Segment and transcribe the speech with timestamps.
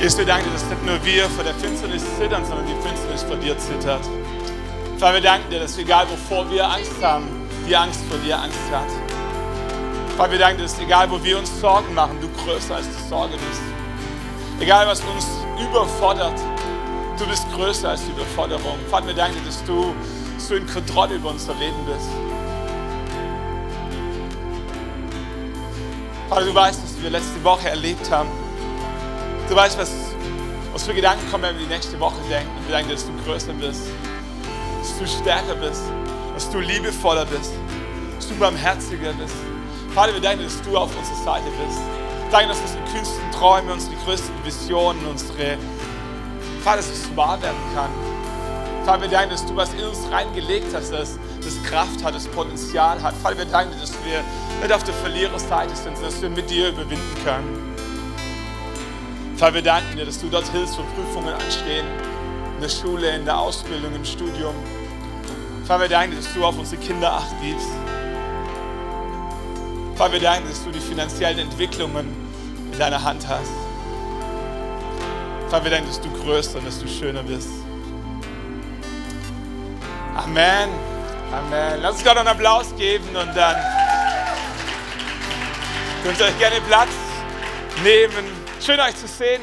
[0.00, 3.22] Jesus, wir danken dir, dass nicht nur wir vor der Finsternis zittern, sondern die Finsternis
[3.22, 4.00] vor dir zittert.
[4.96, 7.26] Vater, wir danken dir, dass egal wovor wir Angst haben,
[7.68, 8.86] die Angst vor dir Angst hat.
[10.16, 13.08] Vater, wir danken dir, dass egal wo wir uns Sorgen machen, du größer als die
[13.10, 13.60] Sorge bist.
[14.58, 15.26] Egal was uns
[15.60, 16.40] überfordert,
[17.18, 18.78] du bist größer als die Überforderung.
[18.90, 19.94] Vater, wir danken dir, dass du,
[20.34, 22.08] dass du in Kontrolle über unser Leben bist.
[26.30, 28.30] Vater, du weißt, was wir letzte Woche erlebt haben.
[29.50, 29.90] Du weißt, was,
[30.72, 32.52] was für Gedanken kommen, wenn wir die nächste Woche denken.
[32.68, 33.82] Wir denken, dass du größer bist,
[34.78, 35.82] dass du stärker bist,
[36.34, 37.50] dass du liebevoller bist,
[38.14, 39.34] dass du barmherziger bist.
[39.92, 41.80] Vater, wir danken, dass du auf unserer Seite bist.
[42.30, 45.58] Danke, dass unsere kühnsten Träume, unsere größten Visionen, unsere,
[46.62, 47.90] Vater, dass es wahr werden kann.
[48.84, 52.28] Vater, wir danken, dass du was in uns reingelegt hast, das, das Kraft hat, das
[52.28, 53.14] Potenzial hat.
[53.16, 54.22] Vater, wir danken, dass wir
[54.62, 57.69] nicht auf der Verliererseite sind, sondern dass wir mit dir überwinden können.
[59.40, 61.86] Vater, wir danken dir, dass du dort hilfst, wo Prüfungen anstehen,
[62.56, 64.54] in der Schule, in der Ausbildung, im Studium.
[65.64, 67.70] Vater, wir danken dir, dass du auf unsere Kinder acht gibst.
[69.94, 72.14] Vater, wir danken dir, dass du die finanziellen Entwicklungen
[72.70, 73.50] in deiner Hand hast.
[75.48, 77.48] Vater, wir danken, dass du größer und dass du schöner bist.
[80.16, 80.68] Amen.
[81.32, 81.80] Amen.
[81.80, 83.56] Lass uns Gott einen Applaus geben und dann
[86.04, 86.90] könnt ihr euch gerne Platz
[87.82, 88.39] nehmen.
[88.62, 89.40] Schön euch zu sehen.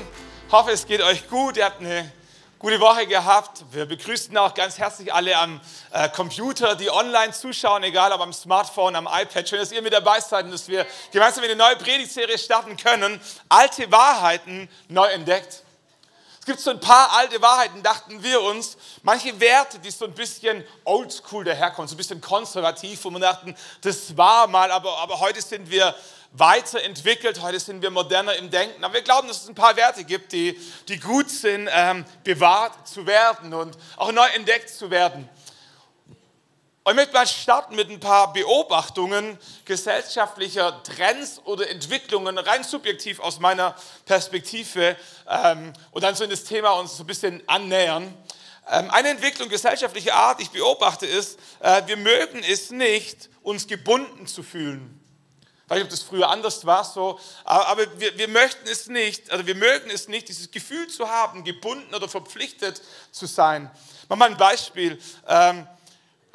[0.52, 1.58] Hoffe, es geht euch gut.
[1.58, 2.12] Ihr habt eine
[2.60, 3.66] gute Woche gehabt.
[3.72, 5.60] Wir begrüßen auch ganz herzlich alle am
[5.92, 9.50] äh, Computer, die online zuschauen, egal ob am Smartphone, am iPad.
[9.50, 13.20] Schön, dass ihr mit dabei seid und dass wir gemeinsam eine neue Predigtserie starten können.
[13.50, 15.64] Alte Wahrheiten neu entdeckt.
[16.48, 18.78] Es gibt so ein paar alte Wahrheiten, dachten wir uns.
[19.04, 23.54] Manche Werte, die so ein bisschen oldschool daherkommen, so ein bisschen konservativ, wo wir dachten,
[23.82, 25.94] das war mal, aber, aber heute sind wir
[26.32, 27.42] weiterentwickelt.
[27.42, 28.82] Heute sind wir moderner im Denken.
[28.82, 32.88] Aber wir glauben, dass es ein paar Werte gibt, die, die gut sind, ähm, bewahrt
[32.88, 35.28] zu werden und auch neu entdeckt zu werden.
[36.88, 43.20] Und ich möchte mal starten mit ein paar Beobachtungen gesellschaftlicher Trends oder Entwicklungen, rein subjektiv
[43.20, 43.76] aus meiner
[44.06, 44.96] Perspektive,
[45.30, 48.14] ähm, und dann so in das Thema uns so ein bisschen annähern.
[48.72, 54.26] Ähm, eine Entwicklung gesellschaftlicher Art, ich beobachte, ist, äh, wir mögen es nicht, uns gebunden
[54.26, 54.98] zu fühlen.
[55.66, 59.30] Ich weiß nicht, ob das früher anders war, so, aber wir, wir möchten es nicht,
[59.30, 62.82] also wir mögen es nicht, dieses Gefühl zu haben, gebunden oder verpflichtet
[63.12, 63.70] zu sein.
[64.08, 64.98] Mach mal ein Beispiel.
[65.28, 65.68] Ähm,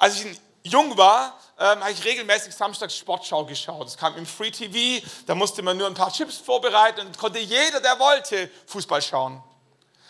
[0.03, 3.87] als ich jung war, ähm, habe ich regelmäßig samstags Sportschau geschaut.
[3.87, 7.39] Das kam im Free TV, da musste man nur ein paar Chips vorbereiten und konnte
[7.39, 9.41] jeder, der wollte, Fußball schauen.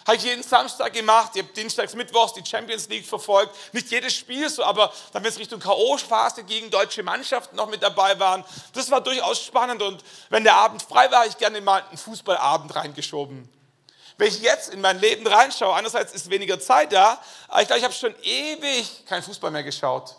[0.07, 3.55] Habe ich jeden Samstag gemacht, ich habe dienstags, mittwochs die Champions League verfolgt.
[3.75, 7.83] Nicht jedes Spiel so, aber dann, wenn es Richtung K.O.-Phase gegen deutsche Mannschaften noch mit
[7.83, 9.83] dabei waren, das war durchaus spannend.
[9.83, 13.47] Und wenn der Abend frei war, habe ich gerne mal einen Fußballabend reingeschoben.
[14.19, 17.19] Wenn ich jetzt in mein Leben reinschaue, einerseits ist weniger Zeit da,
[17.49, 20.17] aber ich glaube, ich habe schon ewig keinen Fußball mehr geschaut.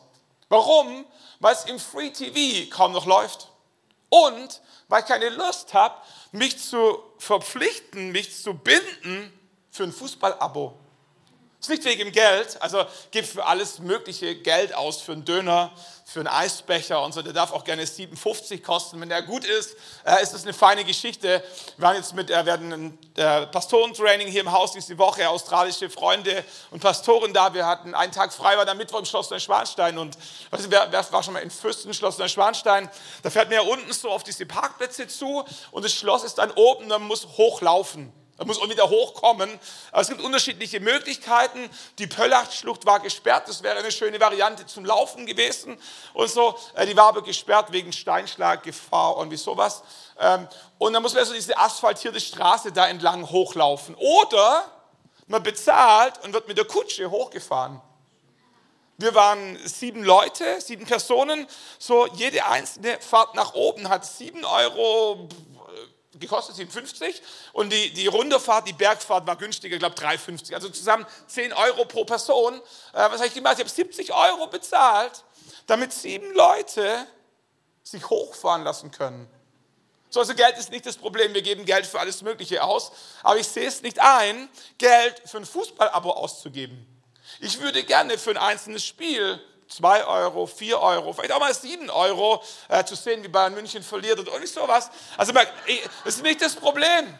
[0.49, 1.05] Warum?
[1.39, 3.49] Weil es im Free TV kaum noch läuft.
[4.09, 5.95] Und weil ich keine Lust habe,
[6.31, 9.31] mich zu verpflichten, mich zu binden
[9.71, 10.77] für ein Fußballabo.
[11.63, 15.72] Ist nicht wegen dem Geld, also gib für alles mögliche Geld aus, für einen Döner,
[16.03, 19.00] für einen Eisbecher und so, der darf auch gerne 57 kosten.
[19.00, 21.41] Wenn der gut ist, äh, ist das eine feine Geschichte.
[21.78, 25.29] Wir waren jetzt mit, äh, wir hatten ein äh, Pastorentraining hier im Haus diese Woche,
[25.29, 27.53] australische Freunde und Pastoren da.
[27.53, 30.18] Wir hatten einen Tag frei, war dann Mittwoch im Schloss Neuschwanstein und
[30.50, 32.90] weißt du, wer, wer war schon mal in Fürsten, Schloss Neuschwanstein?
[33.22, 36.51] Da fährt man ja unten so auf diese Parkplätze zu und das Schloss ist dann
[36.51, 38.12] oben, man muss hochlaufen.
[38.43, 39.57] Er muss auch wieder hochkommen.
[39.93, 41.69] Es gibt unterschiedliche Möglichkeiten.
[41.97, 43.47] Die Pöllachtschlucht war gesperrt.
[43.47, 45.79] Das wäre eine schöne Variante zum Laufen gewesen.
[46.13, 49.81] Und so, äh, die war aber gesperrt wegen Steinschlaggefahr und wie sowas.
[50.19, 50.45] Ähm,
[50.77, 53.95] und dann muss man so diese asphaltierte Straße da entlang hochlaufen.
[53.95, 54.65] Oder
[55.27, 57.79] man bezahlt und wird mit der Kutsche hochgefahren.
[58.97, 61.47] Wir waren sieben Leute, sieben Personen.
[61.79, 65.29] So, jede einzelne Fahrt nach oben hat sieben Euro
[66.19, 67.22] gekostet 57
[67.53, 70.54] und die, die Runterfahrt, die Bergfahrt war günstiger, ich glaube 3,50.
[70.54, 72.56] Also zusammen 10 Euro pro Person.
[72.56, 72.62] Äh,
[72.94, 73.54] was habe ich gemacht?
[73.56, 75.24] Ich habe 70 Euro bezahlt,
[75.68, 77.07] damit sieben Leute
[77.83, 79.30] sich hochfahren lassen können.
[80.10, 82.92] So, also Geld ist nicht das Problem, wir geben Geld für alles Mögliche aus,
[83.24, 86.88] aber ich sehe es nicht ein, Geld für ein Fußballabo auszugeben.
[87.39, 89.42] Ich würde gerne für ein einzelnes Spiel
[89.75, 93.83] 2 Euro, 4 Euro, vielleicht auch mal 7 Euro äh, zu sehen, wie Bayern München
[93.83, 94.89] verliert und nicht sowas.
[95.17, 95.47] Also das
[96.05, 97.19] ist nicht das Problem.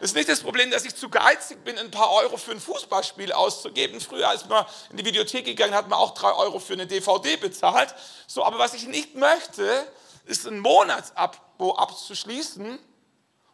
[0.00, 2.60] Das ist nicht das Problem, dass ich zu geizig bin, ein paar Euro für ein
[2.60, 4.00] Fußballspiel auszugeben.
[4.00, 7.36] Früher, als man in die Videothek gegangen hat, man auch 3 Euro für eine DVD
[7.36, 7.94] bezahlt.
[8.26, 9.86] So, aber was ich nicht möchte,
[10.24, 12.78] ist ein Monatsabo abzuschließen,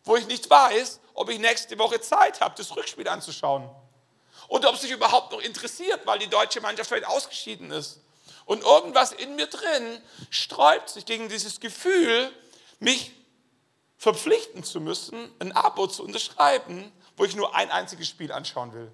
[0.05, 3.69] wo ich nicht weiß, ob ich nächste Woche Zeit habe, das Rückspiel anzuschauen.
[4.47, 8.01] Oder ob es sich überhaupt noch interessiert, weil die deutsche Mannschaft vielleicht ausgeschieden ist.
[8.47, 10.01] Und irgendwas in mir drin
[10.31, 12.33] sträubt sich gegen dieses Gefühl,
[12.79, 13.13] mich
[13.99, 18.93] verpflichten zu müssen, ein Abo zu unterschreiben, wo ich nur ein einziges Spiel anschauen will.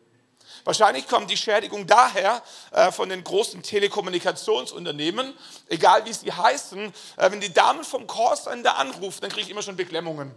[0.65, 5.35] Wahrscheinlich kommt die Schädigung daher äh, von den großen Telekommunikationsunternehmen,
[5.69, 6.93] egal wie sie heißen.
[7.17, 10.35] Äh, wenn die Damen vom Callcenter anrufen, dann kriege ich immer schon Beklemmungen.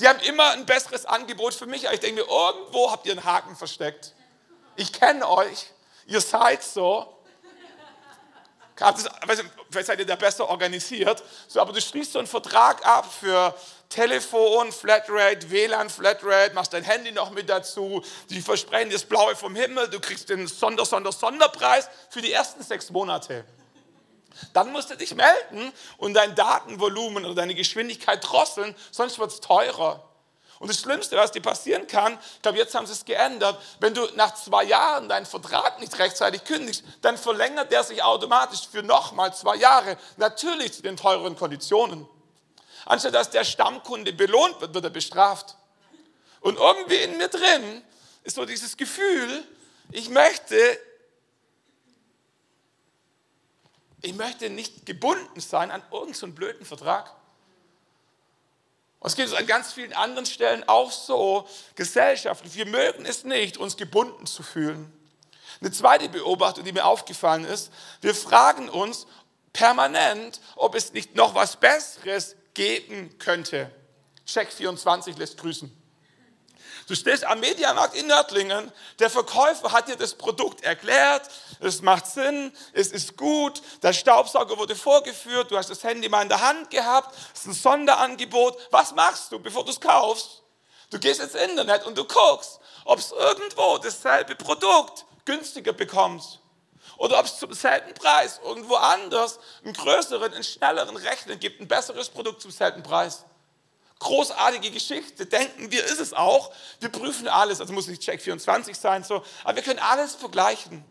[0.00, 1.86] Die haben immer ein besseres Angebot für mich.
[1.86, 4.14] Aber ich denke mir, irgendwo habt ihr einen Haken versteckt.
[4.76, 5.66] Ich kenne euch,
[6.06, 7.16] ihr seid so.
[9.70, 11.22] Vielleicht seid ihr da besser organisiert.
[11.48, 13.54] So, aber du schließt so einen Vertrag ab für
[13.88, 18.02] Telefon, Flatrate, WLAN, Flatrate, machst dein Handy noch mit dazu.
[18.30, 19.88] Die versprechen das Blaue vom Himmel.
[19.88, 23.44] Du kriegst den Sonder, Sonder, Sonderpreis für die ersten sechs Monate.
[24.52, 29.40] Dann musst du dich melden und dein Datenvolumen oder deine Geschwindigkeit drosseln, sonst wird es
[29.40, 30.09] teurer.
[30.60, 33.94] Und das Schlimmste, was dir passieren kann, ich glaube, jetzt haben sie es geändert, wenn
[33.94, 38.82] du nach zwei Jahren deinen Vertrag nicht rechtzeitig kündigst, dann verlängert der sich automatisch für
[38.82, 42.06] nochmal zwei Jahre, natürlich zu den teureren Konditionen.
[42.84, 45.56] Anstatt dass der Stammkunde belohnt wird, wird er bestraft.
[46.40, 47.82] Und irgendwie in mir drin
[48.22, 49.42] ist so dieses Gefühl,
[49.90, 50.78] ich möchte
[54.02, 57.12] Ich möchte nicht gebunden sein an irgendeinen blöden Vertrag.
[59.00, 62.54] Und es geht an ganz vielen anderen Stellen auch so, gesellschaftlich.
[62.54, 64.92] Wir mögen es nicht, uns gebunden zu fühlen.
[65.60, 69.06] Eine zweite Beobachtung, die mir aufgefallen ist, wir fragen uns
[69.52, 73.70] permanent, ob es nicht noch was Besseres geben könnte.
[74.26, 75.74] Check 24 lässt grüßen.
[76.86, 81.30] Du stehst am Mediamarkt in Nördlingen, der Verkäufer hat dir das Produkt erklärt,
[81.68, 86.22] es macht Sinn, es ist gut, der Staubsauger wurde vorgeführt, du hast das Handy mal
[86.22, 88.56] in der Hand gehabt, es ist ein Sonderangebot.
[88.70, 90.42] Was machst du, bevor du es kaufst?
[90.90, 96.40] Du gehst ins Internet und du guckst, ob es irgendwo dasselbe Produkt günstiger bekommst.
[96.96, 101.68] Oder ob es zum selben Preis irgendwo anders einen größeren, einen schnelleren Rechner gibt, ein
[101.68, 103.24] besseres Produkt zum selben Preis
[104.00, 106.52] großartige Geschichte, denken wir, ist es auch.
[106.80, 110.84] Wir prüfen alles, also muss nicht Check 24 sein, so, aber wir können alles vergleichen.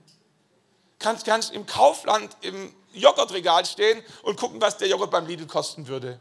[1.00, 5.88] Kannst, kannst im Kaufland im Joghurtregal stehen und gucken, was der Joghurt beim Lidl kosten
[5.88, 6.19] würde.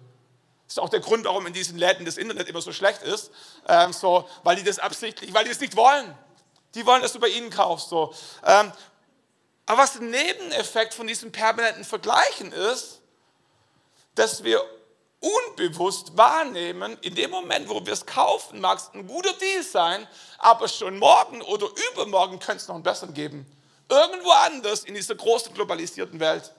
[0.67, 3.31] Das ist auch der Grund, warum in diesen Läden das Internet immer so schlecht ist,
[3.67, 6.17] ähm, so, weil die das absichtlich, weil die es nicht wollen.
[6.75, 7.89] Die wollen, dass du bei ihnen kaufst.
[7.89, 8.15] So.
[8.45, 8.71] Ähm,
[9.67, 13.01] aber was ein Nebeneffekt von diesem permanenten Vergleichen ist,
[14.15, 14.63] dass wir
[15.21, 20.07] unbewusst wahrnehmen, in dem Moment, wo wir es kaufen, mag es ein guter Deal sein,
[20.39, 23.47] aber schon morgen oder übermorgen könnte es noch einen besseren geben.
[23.88, 26.52] Irgendwo anders in dieser großen globalisierten Welt.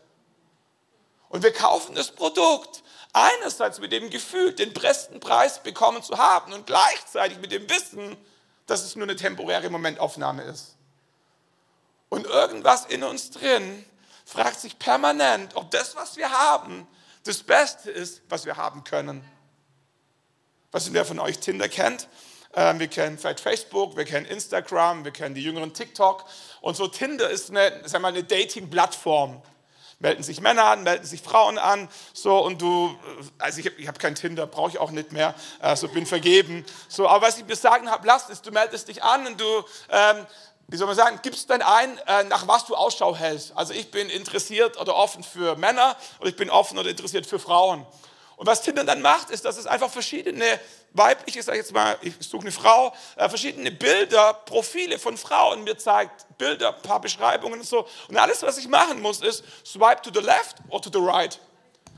[1.30, 2.84] Und wir kaufen das Produkt
[3.14, 8.18] einerseits mit dem Gefühl, den besten Preis bekommen zu haben und gleichzeitig mit dem Wissen,
[8.66, 10.76] dass es nur eine temporäre Momentaufnahme ist.
[12.10, 13.86] Und irgendwas in uns drin
[14.26, 16.88] fragt sich permanent, ob das, was wir haben,
[17.24, 19.24] das Beste ist, was wir haben können.
[20.72, 22.08] Was wer von euch Tinder kennt?
[22.56, 26.26] Ähm, wir kennen vielleicht Facebook, wir kennen Instagram, wir kennen die jüngeren TikTok.
[26.62, 29.42] Und so Tinder ist eine, sag mal, eine Dating-Plattform.
[30.02, 32.98] Melden sich Männer an, melden sich Frauen an, so und du,
[33.38, 36.66] also ich habe hab kein Tinder, brauche ich auch nicht mehr, also bin vergeben.
[36.88, 39.66] So, aber was ich mir sagen habe, lass ist, du meldest dich an und du
[39.90, 40.26] ähm,
[40.70, 43.58] wie soll man sagen, gibst dann ein, äh, nach was du Ausschau hältst.
[43.58, 47.40] Also ich bin interessiert oder offen für Männer oder ich bin offen oder interessiert für
[47.40, 47.86] Frauen.
[48.40, 50.62] Und was Tinder dann macht, ist, dass es einfach verschiedene
[50.94, 55.78] weibliche, ich jetzt mal, ich suche eine Frau, äh, verschiedene Bilder, Profile von Frauen mir
[55.78, 57.86] zeigt, Bilder, ein paar Beschreibungen und so.
[58.08, 61.38] Und alles, was ich machen muss, ist swipe to the left or to the right.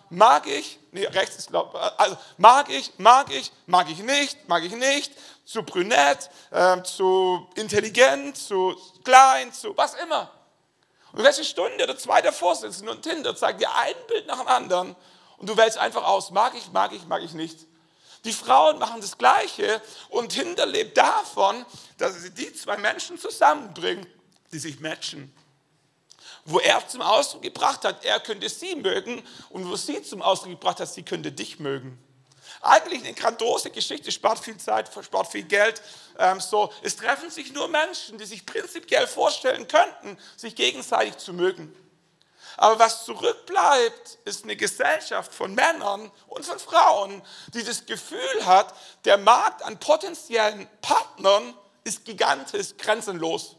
[0.10, 4.74] Mag ich, nee, rechts ist, also mag ich, mag ich, mag ich nicht, mag ich
[4.74, 5.12] nicht,
[5.46, 10.32] zu brünett, äh, zu intelligent, zu klein, zu was immer.
[11.12, 14.48] Und welche Stunde oder zwei davor sitzen und Tinder zeigt dir ein Bild nach dem
[14.48, 14.96] anderen
[15.42, 17.58] und du wählst einfach aus, mag ich, mag ich, mag ich nicht.
[18.24, 21.66] Die Frauen machen das Gleiche und Tinder lebt davon,
[21.98, 24.06] dass sie die zwei Menschen zusammenbringen,
[24.52, 25.34] die sich matchen
[26.46, 30.52] wo er zum Ausdruck gebracht hat, er könnte sie mögen und wo sie zum Ausdruck
[30.52, 31.98] gebracht hat, sie könnte dich mögen.
[32.62, 35.82] Eigentlich eine grandiose Geschichte, spart viel Zeit, spart viel Geld.
[36.20, 41.34] Ähm, so, es treffen sich nur Menschen, die sich prinzipiell vorstellen könnten, sich gegenseitig zu
[41.34, 41.74] mögen.
[42.62, 47.24] Aber was zurückbleibt, ist eine Gesellschaft von Männern und von Frauen,
[47.56, 53.56] die das Gefühl hat, der Markt an potenziellen Partnern ist gigantisch, grenzenlos.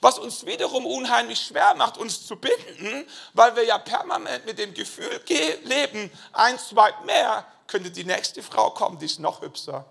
[0.00, 4.72] was uns wiederum unheimlich schwer macht, uns zu binden, weil wir ja permanent mit dem
[4.72, 5.20] Gefühl
[5.64, 9.84] leben, ein, zwei mehr könnte die nächste Frau kommen, die ist noch hübscher.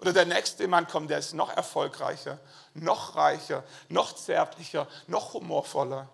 [0.00, 2.38] Oder der nächste Mann kommt, der ist noch erfolgreicher,
[2.74, 6.08] noch reicher, noch zärtlicher, noch humorvoller.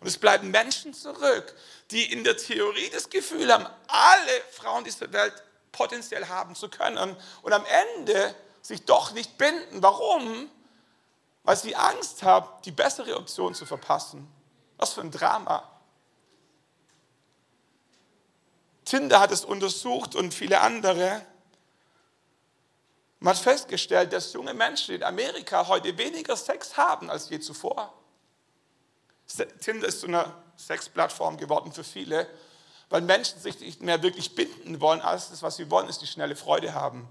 [0.00, 1.54] Und es bleiben Menschen zurück,
[1.90, 5.34] die in der Theorie das Gefühl haben, alle Frauen dieser Welt
[5.72, 7.64] potenziell haben zu können und am
[7.96, 9.82] Ende sich doch nicht binden.
[9.82, 10.50] Warum?
[11.44, 14.28] Weil sie Angst haben, die bessere Option zu verpassen.
[14.76, 15.70] Was für ein Drama.
[18.84, 21.24] Tinder hat es untersucht und viele andere.
[23.18, 27.92] Man hat festgestellt, dass junge Menschen in Amerika heute weniger Sex haben als je zuvor.
[29.60, 32.28] Tinder ist so eine Sexplattform geworden für viele,
[32.88, 35.00] weil Menschen sich nicht mehr wirklich binden wollen.
[35.00, 37.08] Alles, das, was sie wollen, ist die schnelle Freude haben.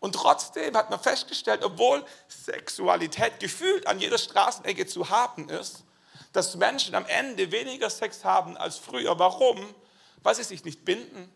[0.00, 5.84] Und trotzdem hat man festgestellt, obwohl Sexualität gefühlt an jeder Straßenecke zu haben ist,
[6.32, 9.18] dass Menschen am Ende weniger Sex haben als früher.
[9.18, 9.74] Warum?
[10.22, 11.30] Weil sie sich nicht binden.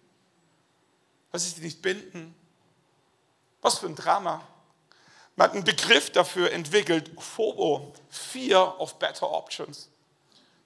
[1.31, 2.35] Weil sie sich nicht binden.
[3.61, 4.47] Was für ein Drama.
[5.37, 9.89] Man hat einen Begriff dafür entwickelt, FOMO, Fear of Better Options.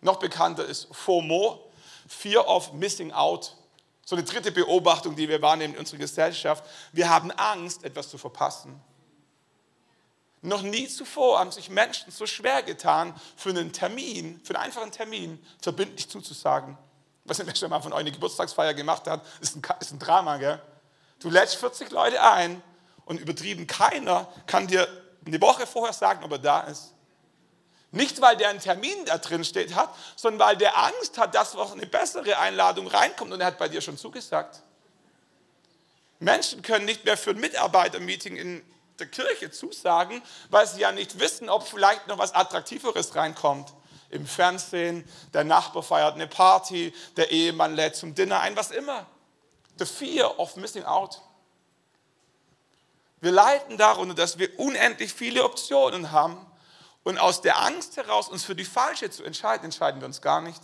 [0.00, 1.70] Noch bekannter ist FOMO,
[2.06, 3.56] Fear of Missing Out.
[4.04, 6.64] So eine dritte Beobachtung, die wir wahrnehmen in unserer Gesellschaft.
[6.92, 8.80] Wir haben Angst, etwas zu verpassen.
[10.40, 14.92] Noch nie zuvor haben sich Menschen so schwer getan, für einen Termin, für einen einfachen
[14.92, 16.78] Termin, verbindlich zuzusagen.
[17.24, 20.36] Was wer schon mal von euch eine Geburtstagsfeier gemacht hat, ist ein, ist ein Drama,
[20.36, 20.62] gell?
[21.18, 22.62] Du lädst 40 Leute ein
[23.08, 24.86] und übertrieben keiner kann dir
[25.26, 26.94] eine Woche vorher sagen, ob er da ist.
[27.90, 31.54] Nicht, weil der einen Termin da drin steht hat, sondern weil der Angst hat, dass
[31.54, 34.60] noch eine bessere Einladung reinkommt und er hat bei dir schon zugesagt.
[36.18, 38.62] Menschen können nicht mehr für ein Mitarbeitermeeting in
[38.98, 43.72] der Kirche zusagen, weil sie ja nicht wissen, ob vielleicht noch was Attraktiveres reinkommt.
[44.10, 49.06] Im Fernsehen, der Nachbar feiert eine Party, der Ehemann lädt zum Dinner ein, was immer.
[49.78, 51.22] The fear of missing out.
[53.20, 56.46] Wir leiden darunter, dass wir unendlich viele Optionen haben
[57.02, 60.40] und aus der Angst heraus, uns für die falsche zu entscheiden, entscheiden wir uns gar
[60.40, 60.60] nicht.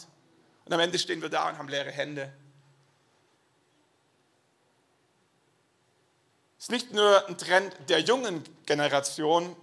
[0.65, 2.33] Und am Ende stehen wir da und haben leere Hände.
[6.59, 9.55] Es ist nicht nur ein Trend der jungen Generation,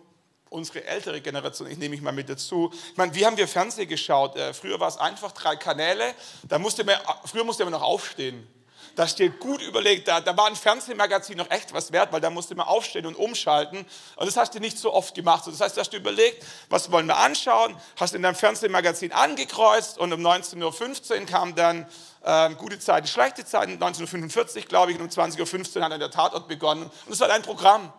[0.49, 2.71] unsere ältere Generation, ich nehme mich mal mit dazu.
[2.91, 4.35] Ich meine, wie haben wir Fernsehen geschaut?
[4.35, 8.47] Äh, früher war es einfach drei Kanäle, da musste man, früher musste man noch aufstehen.
[8.95, 12.29] Da steht gut überlegt, da, da war ein Fernsehmagazin noch echt was wert, weil da
[12.29, 13.85] musste man aufstehen und umschalten.
[14.15, 15.47] Und das hast du nicht so oft gemacht.
[15.47, 19.97] Das heißt, du hast du überlegt, was wollen wir anschauen, hast in deinem Fernsehmagazin angekreuzt
[19.97, 21.87] und um 19.15 Uhr kam dann
[22.23, 26.11] äh, gute Zeiten, schlechte Zeiten, 1945 glaube ich, und um 20.15 Uhr hat dann der
[26.11, 26.83] Tatort begonnen.
[26.83, 27.91] Und das war dein Programm.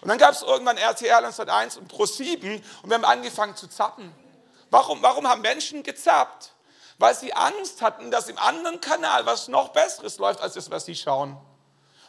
[0.00, 3.68] Und dann gab es irgendwann RTL 101 und Pro 7 und wir haben angefangen zu
[3.68, 4.12] zappen.
[4.70, 6.52] Warum, warum haben Menschen gezappt?
[6.98, 10.84] Weil sie Angst hatten, dass im anderen Kanal was noch Besseres läuft als das, was
[10.84, 11.36] sie schauen.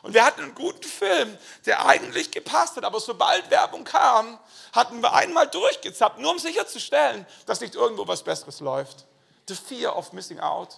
[0.04, 4.38] Und wir hatten einen guten Film, der eigentlich gepasst hat, aber sobald Werbung kam,
[4.74, 9.06] hatten wir einmal durchgezappt, nur um sicherzustellen, dass nicht irgendwo was Besseres läuft.
[9.48, 10.78] The fear of missing out.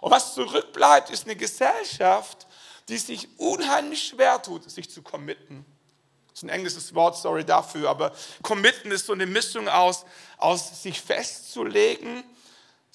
[0.00, 2.46] Und was zurückbleibt, ist eine Gesellschaft,
[2.88, 5.64] die sich unheimlich schwer tut, sich zu committen.
[6.28, 10.04] Das ist ein englisches Wort, sorry dafür, aber committen ist so eine Mischung aus,
[10.36, 12.24] aus sich festzulegen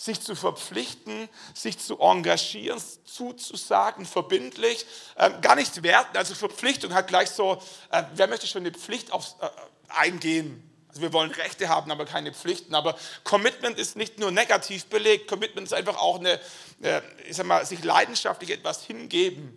[0.01, 6.17] sich zu verpflichten, sich zu engagieren, zuzusagen, verbindlich, äh, gar nicht werten.
[6.17, 9.50] Also Verpflichtung hat gleich so, äh, wer möchte schon eine Pflicht auf, äh,
[9.89, 10.67] eingehen?
[10.88, 12.74] Also wir wollen Rechte haben, aber keine Pflichten.
[12.74, 16.39] Aber Commitment ist nicht nur negativ belegt, Commitment ist einfach auch eine,
[16.81, 19.50] äh, ich sag mal, sich leidenschaftlich etwas hingeben.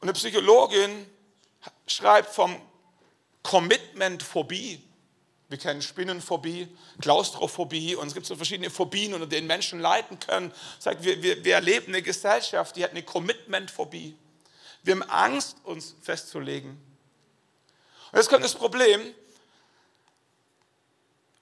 [0.00, 1.06] Und eine Psychologin
[1.86, 2.58] schreibt vom
[3.42, 4.82] Commitment-Phobie.
[5.48, 6.68] Wir kennen Spinnenphobie,
[7.00, 10.52] Klaustrophobie und es gibt so verschiedene Phobien, unter denen Menschen leiden können.
[10.80, 14.16] Sagt, wir, wir, wir erleben eine Gesellschaft, die hat eine Commitmentphobie.
[14.82, 16.70] Wir haben Angst, uns festzulegen.
[18.10, 19.00] Und jetzt kommt das Problem,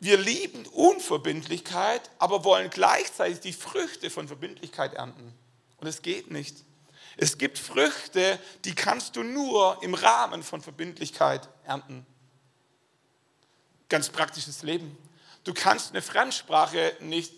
[0.01, 5.33] wir lieben Unverbindlichkeit, aber wollen gleichzeitig die Früchte von Verbindlichkeit ernten.
[5.79, 6.57] Und es geht nicht.
[7.17, 12.05] Es gibt Früchte, die kannst du nur im Rahmen von Verbindlichkeit ernten
[13.88, 14.97] ganz praktisches Leben.
[15.45, 17.33] Du kannst eine Fremdsprache nicht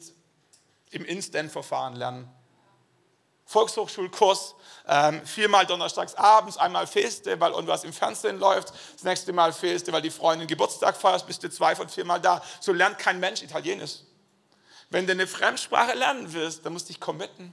[0.91, 2.31] im Instant-Verfahren lernen.
[3.47, 4.57] Volkshochschulkurs,
[4.88, 9.93] ähm, viermal donnerstags abends, einmal fehlste, weil irgendwas im Fernsehen läuft, das nächste Mal fehlste,
[9.93, 12.43] weil die Freundin Geburtstag feiert, bist du zwei von viermal da.
[12.61, 13.99] So lernt kein Mensch Italienisch.
[14.91, 17.53] Wenn du eine Fremdsprache lernen willst, dann musst du dich committen,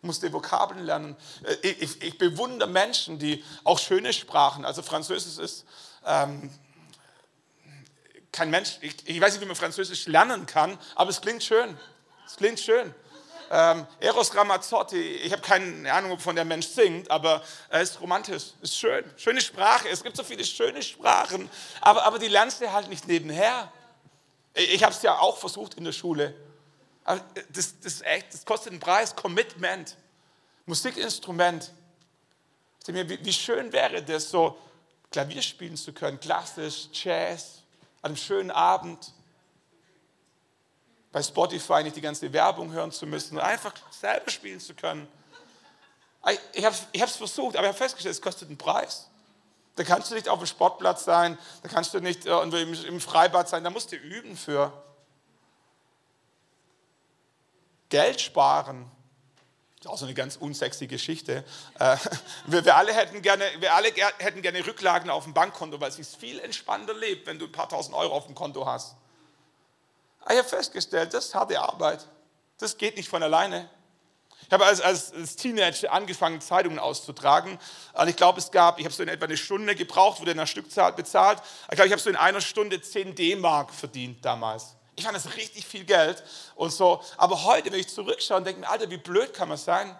[0.00, 1.14] musst du Vokabeln lernen.
[1.42, 5.66] Äh, ich, ich, ich bewundere Menschen, die auch schöne Sprachen, also Französisch ist
[6.06, 6.50] ähm,
[8.34, 11.78] kein Mensch, ich, ich weiß nicht, wie man Französisch lernen kann, aber es klingt schön.
[12.26, 12.92] Es klingt schön.
[13.50, 18.00] Ähm, Eros Ramazzotti, ich habe keine Ahnung, ob von der Mensch singt, aber er ist
[18.00, 19.88] romantisch, ist schön, schöne Sprache.
[19.88, 21.48] Es gibt so viele schöne Sprachen,
[21.80, 23.70] aber, aber die lernst du halt nicht nebenher.
[24.54, 26.34] Ich, ich habe es ja auch versucht in der Schule.
[27.04, 29.96] Aber das, das, echt, das kostet einen Preis, Commitment,
[30.66, 31.70] Musikinstrument.
[32.86, 34.58] Wie, wie schön wäre das, so
[35.12, 37.63] Klavier spielen zu können, klassisch, Jazz,
[38.04, 39.14] an einem schönen Abend
[41.10, 45.08] bei Spotify nicht die ganze Werbung hören zu müssen, einfach selber spielen zu können.
[46.52, 49.08] Ich habe es versucht, aber ich habe festgestellt, es kostet einen Preis.
[49.76, 53.48] Da kannst du nicht auf dem Sportplatz sein, da kannst du nicht äh, im Freibad
[53.48, 54.70] sein, da musst du üben für.
[57.88, 58.90] Geld sparen,
[59.84, 61.44] ist auch so eine ganz unsexy Geschichte.
[61.78, 61.96] Äh,
[62.46, 65.96] wir, wir, alle hätten gerne, wir alle hätten gerne Rücklagen auf dem Bankkonto, weil es
[65.96, 68.96] sich viel entspannter lebt, wenn du ein paar tausend Euro auf dem Konto hast.
[70.30, 72.06] Ich habe festgestellt, das ist harte Arbeit.
[72.58, 73.68] Das geht nicht von alleine.
[74.46, 77.58] Ich habe als, als, als Teenager angefangen, Zeitungen auszutragen.
[77.92, 80.38] Und ich glaube, es gab, ich habe so in etwa eine Stunde gebraucht, wurde in
[80.38, 81.42] einer Stückzahl bezahlt.
[81.68, 84.76] Ich glaube, ich habe so in einer Stunde 10 D-Mark verdient damals.
[84.96, 86.22] Ich fand das richtig viel Geld
[86.54, 87.02] und so.
[87.16, 89.96] Aber heute, wenn ich zurückschaue und denke mir, Alter, wie blöd kann man sein?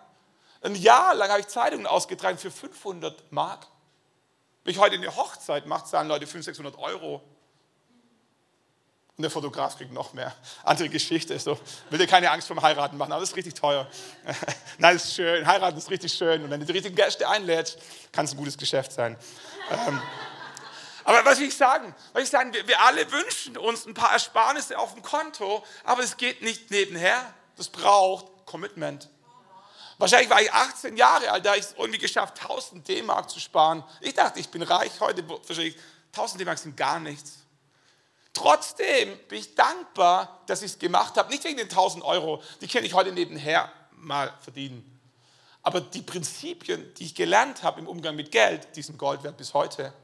[0.62, 3.66] Ein Jahr lang habe ich Zeitungen ausgetragen für 500 Mark.
[4.62, 7.22] Wenn ich heute eine Hochzeit mache, zahlen Leute 500, 600 Euro.
[9.16, 10.34] Und der Fotograf kriegt noch mehr.
[10.64, 11.38] Andere Geschichte.
[11.38, 11.58] So,
[11.90, 13.86] will dir keine Angst vom Heiraten machen, aber das ist richtig teuer.
[14.78, 15.46] Nein, das ist schön.
[15.46, 16.42] Heiraten ist richtig schön.
[16.42, 17.78] Und wenn du die richtigen Gäste einlädst,
[18.10, 19.16] kann es ein gutes Geschäft sein.
[19.70, 20.02] Ähm,
[21.04, 21.94] aber was will ich sagen?
[22.12, 26.02] Was ich sagen, wir, wir alle wünschen uns ein paar Ersparnisse auf dem Konto, aber
[26.02, 27.34] es geht nicht nebenher.
[27.56, 29.08] Das braucht Commitment.
[29.98, 33.38] Wahrscheinlich war ich 18 Jahre alt, da habe ich es irgendwie geschafft, 1000 D-Mark zu
[33.38, 33.84] sparen.
[34.00, 34.92] Ich dachte, ich bin reich.
[35.00, 35.76] Heute wahrscheinlich
[36.12, 37.38] 1000 D-Mark sind gar nichts.
[38.32, 41.30] Trotzdem bin ich dankbar, dass ich es gemacht habe.
[41.30, 44.90] Nicht wegen den 1000 Euro, die kann ich heute nebenher mal verdienen.
[45.62, 49.36] Aber die Prinzipien, die ich gelernt habe im Umgang mit Geld, die sind Gold wert
[49.36, 49.94] bis heute.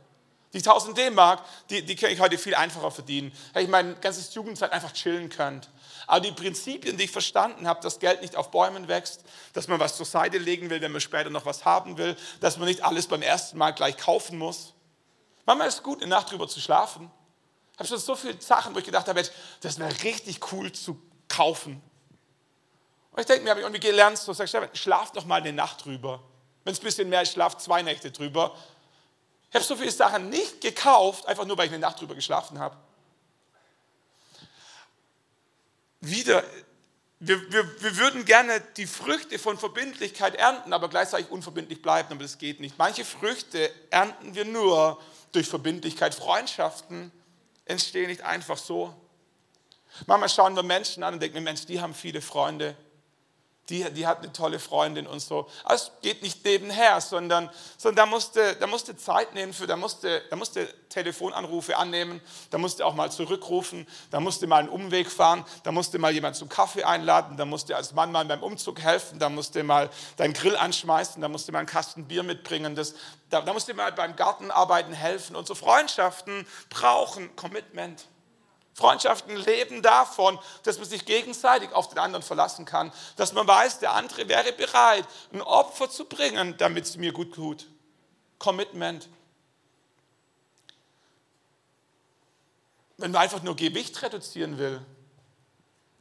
[0.52, 3.32] Die 1000 D-Mark, die, die kann ich heute viel einfacher verdienen.
[3.52, 5.60] Hätte ich mein ganzes Jugendzeit einfach chillen können.
[6.06, 9.22] Aber die Prinzipien, die ich verstanden habe, dass Geld nicht auf Bäumen wächst,
[9.52, 12.56] dass man was zur Seite legen will, wenn man später noch was haben will, dass
[12.56, 14.74] man nicht alles beim ersten Mal gleich kaufen muss.
[15.46, 17.10] Manchmal ist es gut, eine Nacht drüber zu schlafen
[17.80, 19.22] habe schon so viele Sachen, wo ich gedacht habe,
[19.62, 21.82] das wäre richtig cool zu kaufen.
[23.12, 25.52] Und ich denke mir, habe ich irgendwie gelernt, so sag ich, schlaf doch mal eine
[25.52, 26.22] Nacht drüber.
[26.64, 28.54] Wenn es ein bisschen mehr ist, schlaf zwei Nächte drüber.
[29.50, 32.60] Ich habe so viele Sachen nicht gekauft, einfach nur, weil ich eine Nacht drüber geschlafen
[32.60, 32.76] habe.
[36.00, 36.44] Wieder,
[37.18, 42.22] wir, wir, wir würden gerne die Früchte von Verbindlichkeit ernten, aber gleichzeitig unverbindlich bleiben, aber
[42.22, 42.78] das geht nicht.
[42.78, 45.00] Manche Früchte ernten wir nur
[45.32, 47.10] durch Verbindlichkeit, Freundschaften,
[47.64, 48.94] entstehen nicht einfach so.
[50.06, 52.76] Manchmal schauen wir Menschen an und denken, Mensch, die haben viele Freunde,
[53.70, 55.48] die, die hat eine tolle Freundin und so.
[55.64, 59.76] Aber es geht nicht nebenher, sondern, sondern da, musste, da musste Zeit nehmen für, da
[59.76, 65.10] musste, da musste Telefonanrufe annehmen, da musste auch mal zurückrufen, da musste mal einen Umweg
[65.10, 68.80] fahren, da musste mal jemand zum Kaffee einladen, da musste als Mann mal beim Umzug
[68.80, 72.94] helfen, da musste mal deinen Grill anschmeißen, da musste mal einen Kasten Bier mitbringen, das,
[73.30, 78.04] da, da musste mal beim Gartenarbeiten helfen und so Freundschaften brauchen Commitment.
[78.80, 83.78] Freundschaften leben davon, dass man sich gegenseitig auf den anderen verlassen kann, dass man weiß,
[83.78, 87.66] der andere wäre bereit, ein Opfer zu bringen, damit es mir gut tut.
[88.38, 89.08] Commitment.
[92.96, 94.80] Wenn man einfach nur Gewicht reduzieren will,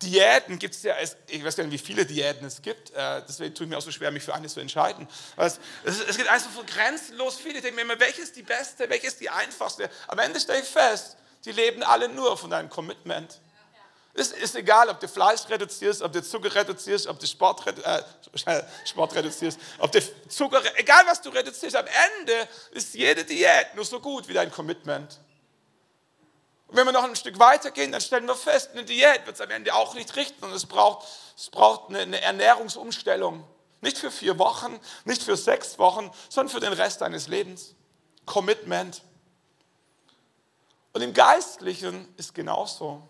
[0.01, 0.95] Diäten gibt es ja,
[1.27, 3.81] ich weiß gar nicht, wie viele Diäten es gibt, äh, deswegen tue ich mir auch
[3.81, 5.07] so schwer, mich für eine zu entscheiden.
[5.35, 7.55] Es, es gibt einfach so grenzenlos viele.
[7.55, 9.89] Ich denke mir immer, welche ist die beste, welche ist die einfachste?
[10.07, 13.39] Am Ende stelle ich fest, die leben alle nur von deinem Commitment.
[14.13, 18.03] Es ist egal, ob du Fleisch reduzierst, ob du Zucker reduzierst, ob du Sport, äh,
[18.85, 21.85] Sport reduzierst, ob du Zucker, egal was du reduzierst, am
[22.19, 25.19] Ende ist jede Diät nur so gut wie dein Commitment.
[26.67, 29.41] Und wenn wir noch ein Stück weitergehen, dann stellen wir fest, eine Diät wird es
[29.41, 33.43] am Ende auch nicht richten und es braucht, es braucht eine, eine Ernährungsumstellung.
[33.81, 37.75] Nicht für vier Wochen, nicht für sechs Wochen, sondern für den Rest deines Lebens.
[38.25, 39.01] Commitment.
[40.93, 43.07] Und im Geistlichen ist genauso.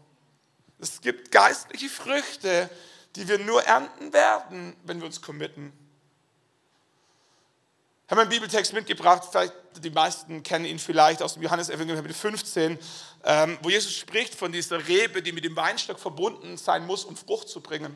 [0.80, 2.70] Es gibt geistliche Früchte,
[3.16, 5.74] die wir nur ernten werden, wenn wir uns committen.
[8.06, 9.24] Ich habe einen Bibeltext mitgebracht,
[9.78, 12.80] die meisten kennen ihn vielleicht aus dem Johannes-Evangelium Kapitel 15,
[13.24, 17.16] ähm, wo Jesus spricht von dieser Rebe, die mit dem Weinstock verbunden sein muss, um
[17.16, 17.96] Frucht zu bringen.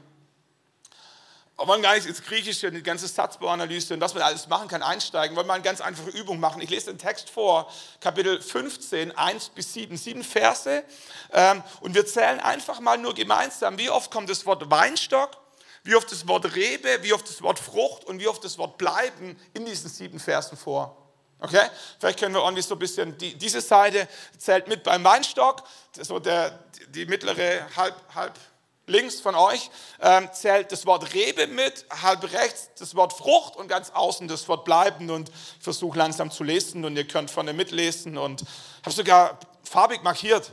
[1.58, 4.82] Wir wollen gar nicht ins Griechische, die ganze Satzbauanalyse und was man alles machen kann,
[4.82, 5.36] einsteigen.
[5.36, 6.62] Wir wollen mal eine ganz einfache Übung machen.
[6.62, 10.84] Ich lese den Text vor, Kapitel 15, 1 bis 7, sieben Verse.
[11.32, 15.38] Ähm, und wir zählen einfach mal nur gemeinsam, wie oft kommt das Wort Weinstock,
[15.84, 18.78] wie oft das Wort Rebe, wie oft das Wort Frucht und wie oft das Wort
[18.80, 20.98] Bleiben in diesen sieben Versen vor.
[21.40, 21.68] Okay?
[22.00, 25.64] Vielleicht können wir irgendwie so ein bisschen, die, diese Seite zählt mit beim Weinstock,
[26.02, 26.58] so der,
[26.90, 28.40] die mittlere halb, halb
[28.86, 29.70] links von euch
[30.02, 34.48] ähm, zählt das Wort Rebe mit, halb rechts das Wort Frucht und ganz außen das
[34.48, 38.44] Wort Bleiben und ich versuche langsam zu lesen und ihr könnt vorne mitlesen und
[38.82, 40.52] habe sogar farbig markiert.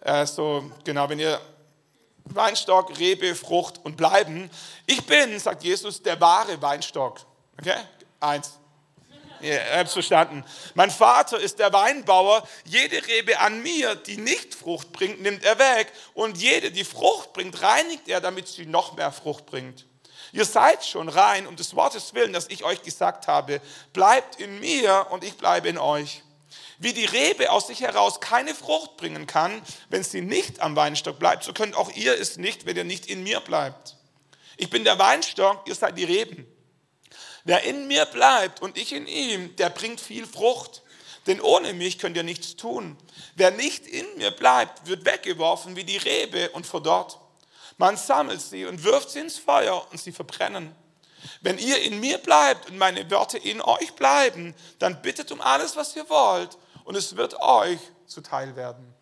[0.00, 1.40] Äh, so genau, wenn ihr
[2.24, 4.50] Weinstock, Rebe, Frucht und Bleiben.
[4.86, 7.20] Ich bin, sagt Jesus, der wahre Weinstock.
[7.60, 7.76] Okay?
[8.20, 8.58] Eins.
[9.44, 10.42] Ihr habt es verstanden.
[10.74, 12.48] Mein Vater ist der Weinbauer.
[12.64, 15.92] Jede Rebe an mir, die nicht Frucht bringt, nimmt er weg.
[16.14, 19.84] Und jede, die Frucht bringt, reinigt er, damit sie noch mehr Frucht bringt.
[20.32, 23.60] Ihr seid schon rein um des Wortes willen, das ich euch gesagt habe.
[23.92, 26.22] Bleibt in mir und ich bleibe in euch.
[26.78, 31.18] Wie die Rebe aus sich heraus keine Frucht bringen kann, wenn sie nicht am Weinstock
[31.18, 33.96] bleibt, so könnt auch ihr es nicht, wenn ihr nicht in mir bleibt.
[34.56, 36.46] Ich bin der Weinstock, ihr seid die Reben.
[37.44, 40.82] Wer in mir bleibt und ich in ihm, der bringt viel Frucht.
[41.26, 42.98] Denn ohne mich könnt ihr nichts tun.
[43.34, 47.18] Wer nicht in mir bleibt, wird weggeworfen wie die Rebe und verdorrt.
[47.78, 50.74] Man sammelt sie und wirft sie ins Feuer und sie verbrennen.
[51.40, 55.76] Wenn ihr in mir bleibt und meine Worte in euch bleiben, dann bittet um alles,
[55.76, 58.94] was ihr wollt und es wird euch zuteil werden.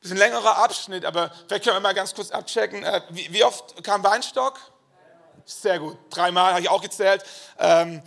[0.00, 2.82] Das ist ein längerer Abschnitt, aber vielleicht können wir mal ganz kurz abchecken.
[2.82, 4.58] Äh, wie oft kam Weinstock?
[5.44, 5.96] Sehr gut.
[6.10, 7.22] Dreimal habe ich auch gezählt.
[7.58, 8.02] Ähm,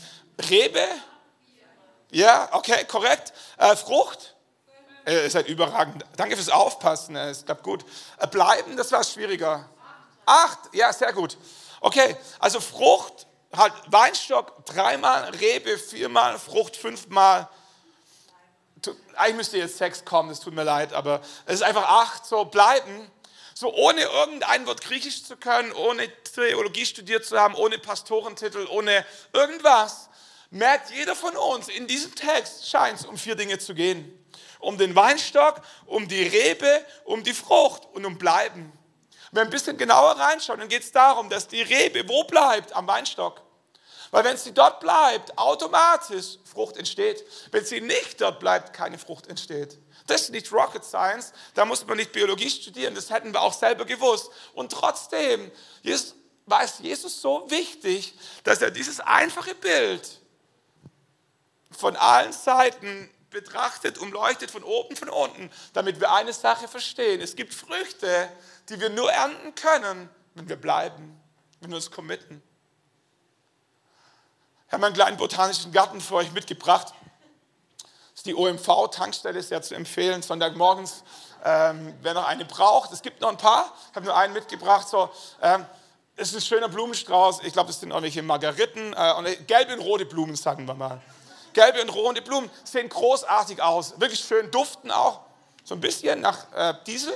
[0.50, 0.84] Rebe?
[2.12, 3.34] Ja, okay, korrekt.
[3.58, 4.36] Äh, Frucht?
[5.06, 6.04] Äh, ist halt überragend.
[6.16, 7.16] Danke fürs Aufpassen.
[7.16, 7.86] Äh, es klappt gut.
[8.18, 9.70] Äh, bleiben, das war schwieriger.
[10.26, 10.60] Acht.
[10.74, 11.38] Ja, sehr gut.
[11.80, 17.48] Okay, also Frucht, halt Weinstock dreimal, Rebe viermal, Frucht fünfmal.
[19.16, 22.26] Eigentlich müsste jetzt sechs kommen, das tut mir leid, aber es ist einfach acht.
[22.26, 23.12] So, bleiben
[23.60, 29.04] so ohne irgendein Wort Griechisch zu können, ohne Theologie studiert zu haben, ohne Pastorentitel, ohne
[29.34, 30.10] irgendwas,
[30.52, 34.14] merkt jeder von uns, in diesem Text scheint es um vier Dinge zu gehen.
[34.60, 38.72] Um den Weinstock, um die Rebe, um die Frucht und um Bleiben.
[39.32, 42.74] Wenn wir ein bisschen genauer reinschauen, dann geht es darum, dass die Rebe wo bleibt?
[42.74, 43.42] Am Weinstock.
[44.12, 47.24] Weil wenn sie dort bleibt, automatisch Frucht entsteht.
[47.52, 49.80] Wenn sie nicht dort bleibt, keine Frucht entsteht.
[50.08, 53.54] Das ist nicht Rocket Science, da muss man nicht Biologie studieren, das hätten wir auch
[53.54, 54.32] selber gewusst.
[54.54, 55.52] Und trotzdem
[56.46, 60.22] war es Jesus so wichtig, dass er dieses einfache Bild
[61.72, 67.20] von allen Seiten betrachtet, umleuchtet, von oben, von unten, damit wir eine Sache verstehen.
[67.20, 68.32] Es gibt Früchte,
[68.70, 71.20] die wir nur ernten können, wenn wir bleiben,
[71.60, 72.42] wenn wir uns committen.
[74.68, 76.94] Ich habe einen kleinen botanischen Garten für euch mitgebracht
[78.18, 81.04] ist die OMV-Tankstelle, sehr zu empfehlen, Sonntagmorgens,
[81.46, 82.92] ähm, wer noch eine braucht.
[82.92, 84.90] Es gibt noch ein paar, ich habe nur einen mitgebracht.
[84.90, 85.64] So, ähm,
[86.16, 89.82] es ist ein schöner Blumenstrauß, ich glaube, es sind irgendwelche Margariten, äh, und gelbe und
[89.82, 91.00] rote Blumen, sagen wir mal.
[91.54, 95.20] Gelbe und rote Blumen sehen großartig aus, wirklich schön, duften auch,
[95.64, 97.14] so ein bisschen nach äh, Diesel.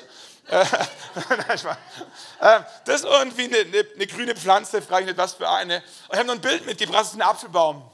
[0.50, 0.62] Äh,
[2.42, 5.82] äh, das ist irgendwie eine, eine, eine grüne Pflanze, frage ich nicht, was für eine.
[6.12, 7.90] ich habe noch ein Bild mitgebracht, das ist ein Apfelbaum.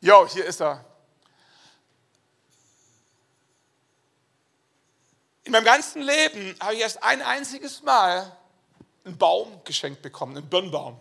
[0.00, 0.85] Jo, hier ist er.
[5.46, 8.36] In meinem ganzen Leben habe ich erst ein einziges Mal
[9.04, 10.98] einen Baum geschenkt bekommen, einen Birnbaum.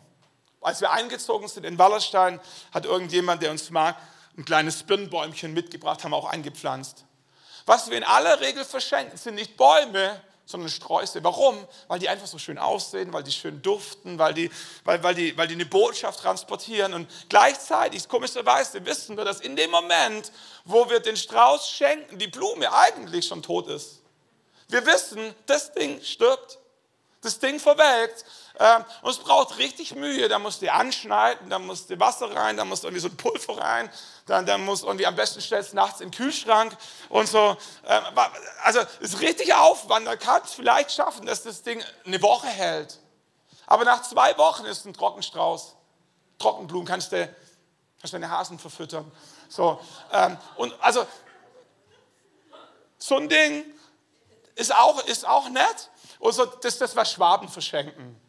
[0.62, 2.40] Als wir eingezogen sind in Wallerstein,
[2.72, 3.98] hat irgendjemand, der uns mag,
[4.38, 7.06] ein kleines Birnbäumchen mitgebracht, haben wir auch eingepflanzt.
[7.66, 11.24] Was wir in aller Regel verschenken, sind nicht Bäume, sondern Sträuße.
[11.24, 11.58] Warum?
[11.88, 14.52] Weil die einfach so schön aussehen, weil die schön duften, weil die,
[14.84, 16.94] weil, weil die, weil die eine Botschaft transportieren.
[16.94, 20.32] Und gleichzeitig, komischerweise, wissen wir, dass in dem Moment,
[20.66, 24.05] wo wir den Strauß schenken, die Blume eigentlich schon tot ist.
[24.68, 26.60] Wir wissen, das Ding stirbt.
[27.22, 28.24] Das Ding verwelkt.
[28.60, 30.28] Ähm, und es braucht richtig Mühe.
[30.30, 33.18] Da musst du anschneiden, da musst du Wasser rein, da musst du irgendwie so ein
[33.18, 33.92] Pulver rein,
[34.28, 36.78] dann, dann musst du irgendwie am besten stellst nachts in den Kühlschrank
[37.10, 37.58] und so.
[37.88, 38.04] Ähm,
[38.64, 40.06] also es ist richtig Aufwand.
[40.06, 43.00] Da kannst du vielleicht schaffen, dass das Ding eine Woche hält.
[43.66, 45.76] Aber nach zwei Wochen ist ein Trockenstrauß.
[46.38, 47.28] Trockenblumen kannst du,
[48.00, 49.12] kannst deine Hasen verfüttern.
[49.50, 49.80] So,
[50.12, 51.08] ähm, und also
[53.00, 53.66] so ein Ding
[54.56, 55.90] ist auch, ist auch nett.
[56.20, 58.20] Und so, das das, was Schwaben verschenken.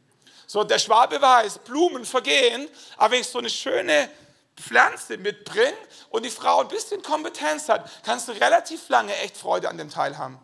[0.47, 4.09] So, der Schwabe weiß, Blumen vergehen, aber wenn ich so eine schöne
[4.57, 5.77] Pflanze mitbringe
[6.11, 9.91] und die Frau ein bisschen Kompetenz hat, kannst du relativ lange echt Freude an dem
[9.91, 10.39] Teil haben.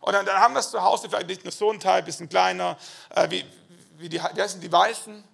[0.00, 2.04] Und dann, dann haben wir es zu Hause, vielleicht nicht nur so ein Teil, ein
[2.04, 2.76] bisschen kleiner,
[3.14, 3.44] äh, wie,
[3.96, 5.24] wie, die, wie heißen die Weißen?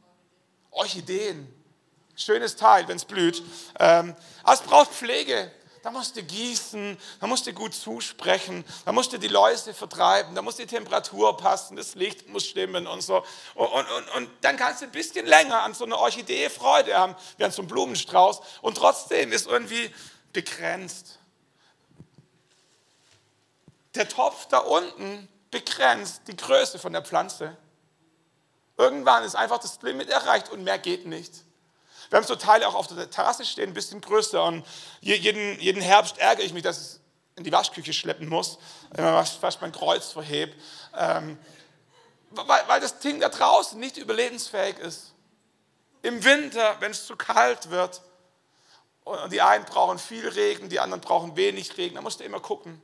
[0.71, 1.53] Orchideen.
[2.15, 3.43] Schönes Teil, wenn es blüht.
[3.79, 5.51] Ähm, aber es braucht Pflege.
[5.83, 10.35] Da musst du gießen, da musst du gut zusprechen, da musst du die Läuse vertreiben,
[10.35, 13.25] da muss die Temperatur passen, das Licht muss stimmen und so.
[13.55, 17.17] Und, und, und dann kannst du ein bisschen länger an so einer Orchidee Freude haben,
[17.39, 18.41] wie an so einem Blumenstrauß.
[18.61, 19.91] Und trotzdem ist irgendwie
[20.35, 21.19] begrenzt.
[23.95, 27.57] Der Topf da unten begrenzt die Größe von der Pflanze.
[28.77, 31.33] Irgendwann ist einfach das Limit erreicht und mehr geht nicht.
[32.11, 34.43] Wir haben so Teile auch auf der Terrasse stehen, ein bisschen größer.
[34.43, 34.67] Und
[35.01, 37.01] jeden, jeden Herbst ärgere ich mich, dass ich es
[37.37, 38.59] in die Waschküche schleppen muss,
[38.91, 40.61] wenn man fast mein Kreuz verhebt.
[40.97, 41.39] Ähm,
[42.31, 45.15] weil, weil das Ding da draußen nicht überlebensfähig ist.
[46.03, 48.03] Im Winter, wenn es zu kalt wird,
[49.05, 52.41] und die einen brauchen viel Regen, die anderen brauchen wenig Regen, da musst du immer
[52.41, 52.81] gucken.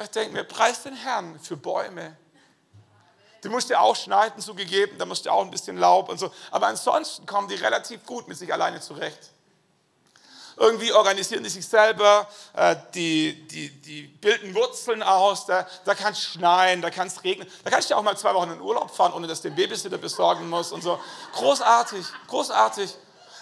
[0.00, 2.16] Ich denke mir, preis den Herrn für Bäume,
[3.46, 6.32] die musst du auch schneiden, zugegeben, da musst du auch ein bisschen Laub und so.
[6.50, 9.30] Aber ansonsten kommen die relativ gut mit sich alleine zurecht.
[10.56, 16.12] Irgendwie organisieren die sich selber, äh, die, die, die bilden Wurzeln aus, da, da kann
[16.12, 17.46] es schneien, da kann es regnen.
[17.62, 19.98] Da kannst du auch mal zwei Wochen in Urlaub fahren, ohne dass du den Babysitter
[19.98, 20.98] besorgen musst und so.
[21.34, 22.96] Großartig, großartig.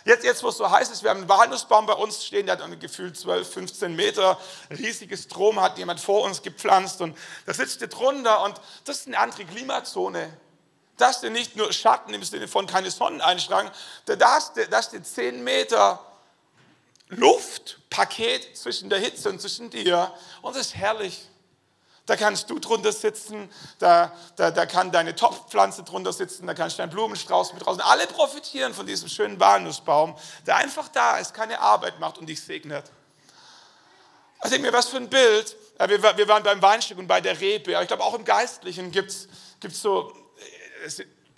[0.04, 2.56] Jetzt, jetzt wo es so heiß ist, wir haben einen Walnussbaum bei uns stehen, der
[2.56, 4.38] hat ein Gefühl 12, 15 Meter,
[4.70, 9.06] riesiges Strom hat jemand vor uns gepflanzt und da sitzt ihr drunter und das ist
[9.06, 10.36] eine andere Klimazone.
[10.98, 13.70] Da hast du nicht nur Schatten im Sinne von keine Sonneneinstrahlung,
[14.04, 16.04] da hast du, da hast du 10 Meter
[17.08, 20.12] Luftpaket zwischen der Hitze und zwischen dir
[20.42, 21.28] und das ist herrlich.
[22.06, 26.76] Da kannst du drunter sitzen, da, da, da kann deine Topfpflanze drunter sitzen, da kannst
[26.76, 27.80] du deinen Blumenstrauß mit draußen.
[27.80, 30.14] Alle profitieren von diesem schönen Walnussbaum,
[30.46, 32.84] der einfach da ist, keine Arbeit macht und dich segnet.
[34.38, 35.56] Also denke mir, was für ein Bild.
[35.78, 37.72] Wir waren beim Weinstück und bei der Rebe.
[37.80, 39.28] Ich glaube, auch im Geistlichen gibt es
[39.72, 40.12] so,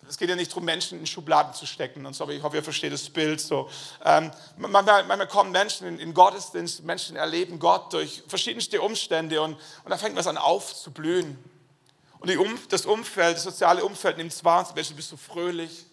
[0.09, 2.57] es geht ja nicht darum, Menschen in Schubladen zu stecken und so, aber ich hoffe,
[2.57, 3.69] ihr versteht das Bild so.
[4.05, 9.55] Ähm, manchmal, manchmal, kommen Menschen in, in, Gottesdienst, Menschen erleben Gott durch verschiedenste Umstände und,
[9.55, 11.39] und da fängt was an aufzublühen.
[12.19, 15.85] Und um, das Umfeld, das soziale Umfeld nimmt es wahr, du bist so fröhlich,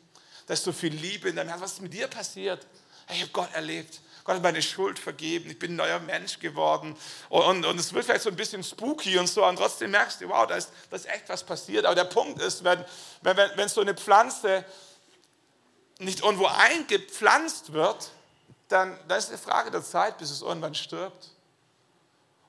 [0.47, 1.63] da ist so viel Liebe in deinem Herzen.
[1.63, 2.65] Was ist mit dir passiert?
[3.06, 3.99] Hey, ich habe Gott erlebt.
[4.23, 6.95] Gott hat meine Schuld vergeben, ich bin ein neuer Mensch geworden.
[7.29, 10.29] Und, und, es wird vielleicht so ein bisschen spooky und so, und trotzdem merkst du,
[10.29, 11.86] wow, da ist, da ist echt was passiert.
[11.86, 12.83] Aber der Punkt ist, wenn,
[13.21, 14.63] wenn, wenn so eine Pflanze
[15.99, 18.12] nicht irgendwo eingepflanzt wird,
[18.69, 21.29] dann, dann ist es eine Frage der Zeit, bis es irgendwann stirbt.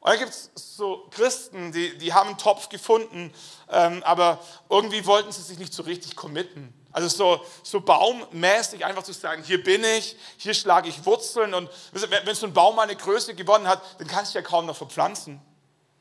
[0.00, 3.32] Und dann gibt es so Christen, die, die haben einen Topf gefunden,
[3.70, 6.72] ähm, aber irgendwie wollten sie sich nicht so richtig committen.
[6.94, 11.68] Also so, so baummäßig einfach zu sagen, hier bin ich, hier schlage ich Wurzeln und
[11.90, 15.42] wenn so ein Baum eine Größe gewonnen hat, dann kannst du ja kaum noch verpflanzen.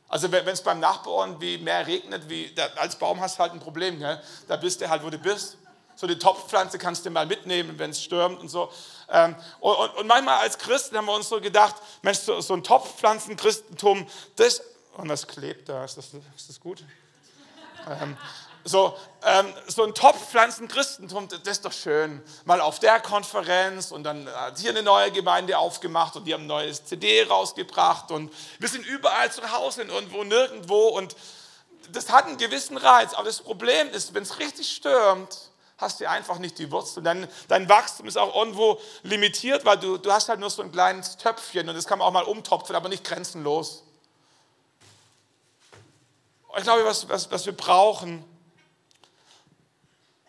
[0.07, 3.59] Also wenn es beim Nachbarn wie mehr regnet, wie, als Baum hast du halt ein
[3.59, 4.21] Problem, gell?
[4.47, 5.57] da bist du halt, wo du bist.
[5.95, 8.71] So die Topfpflanze kannst du mal mitnehmen, wenn es stürmt und so.
[9.09, 12.63] Ähm, und, und, manchmal als Christen haben wir uns so gedacht, Mensch, so, so ein
[12.63, 14.61] Topfpflanzen-Christentum, das,
[14.97, 16.83] und das klebt da, ist das, ist das gut?
[18.65, 22.21] So, ähm, so ein Topfpflanzen-Christentum, das ist doch schön.
[22.45, 26.43] Mal auf der Konferenz und dann hat hier eine neue Gemeinde aufgemacht und die haben
[26.43, 31.15] ein neues CD rausgebracht und wir sind überall zu Hause und irgendwo, nirgendwo und
[31.91, 33.13] das hat einen gewissen Reiz.
[33.13, 37.03] Aber das Problem ist, wenn es richtig stürmt, hast du einfach nicht die Wurzel.
[37.03, 40.71] Dein, dein Wachstum ist auch irgendwo limitiert, weil du, du hast halt nur so ein
[40.71, 43.83] kleines Töpfchen und das kann man auch mal umtopfen, aber nicht grenzenlos.
[46.55, 48.23] Ich glaube, was, was, was wir brauchen,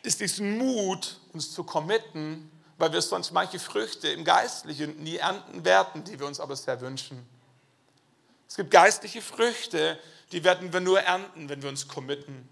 [0.04, 5.64] ist diesen Mut, uns zu committen, weil wir sonst manche Früchte im Geistlichen nie ernten
[5.64, 7.26] werden, die wir uns aber sehr wünschen.
[8.48, 9.98] Es gibt geistliche Früchte,
[10.32, 12.48] die werden wir nur ernten, wenn wir uns committen.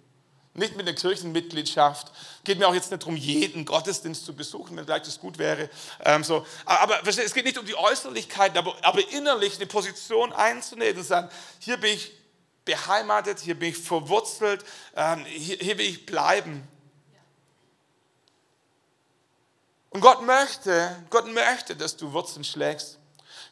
[0.54, 2.12] Nicht mit der Kirchenmitgliedschaft.
[2.44, 5.70] Geht mir auch jetzt nicht darum, jeden Gottesdienst zu besuchen, wenn vielleicht das gut wäre.
[6.04, 6.46] Ähm, so.
[6.66, 11.30] Aber es geht nicht um die Äußerlichkeiten, aber, aber innerlich eine Position einzunehmen und sagen,
[11.58, 12.12] hier bin ich
[12.66, 16.68] beheimatet, hier bin ich verwurzelt, ähm, hier, hier will ich bleiben.
[19.92, 22.98] Und Gott möchte, Gott möchte, dass du Wurzeln schlägst.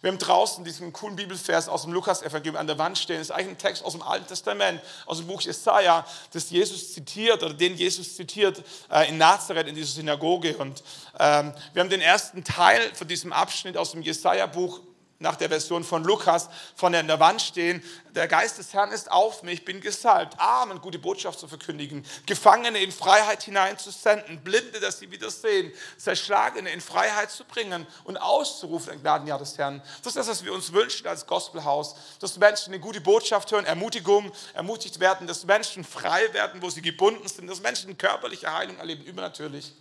[0.01, 3.19] Wir haben draußen diesen coolen Bibelvers aus dem Lukas-Evangelium an der Wand stehen.
[3.19, 6.95] Das ist eigentlich ein Text aus dem Alten Testament, aus dem Buch Jesaja, das Jesus
[6.95, 10.57] zitiert oder den Jesus zitiert äh, in Nazareth in dieser Synagoge.
[10.57, 10.83] Und
[11.19, 14.81] ähm, wir haben den ersten Teil von diesem Abschnitt aus dem Jesaja-Buch
[15.21, 17.85] nach der Version von Lukas vorne an der Wand stehen.
[18.15, 22.83] Der Geist des Herrn ist auf mich, bin gesalbt, Armen gute Botschaft zu verkündigen, Gefangene
[22.83, 28.95] in Freiheit hineinzusenden, Blinde, dass sie wieder sehen, Zerschlagene in Freiheit zu bringen und auszurufen
[28.95, 29.83] im Gnadenjahr des Herrn.
[29.99, 33.67] Das ist das, was wir uns wünschen als Gospelhaus, dass Menschen eine gute Botschaft hören,
[33.67, 38.79] Ermutigung, ermutigt werden, dass Menschen frei werden, wo sie gebunden sind, dass Menschen körperliche Heilung
[38.79, 39.75] erleben, übernatürlich.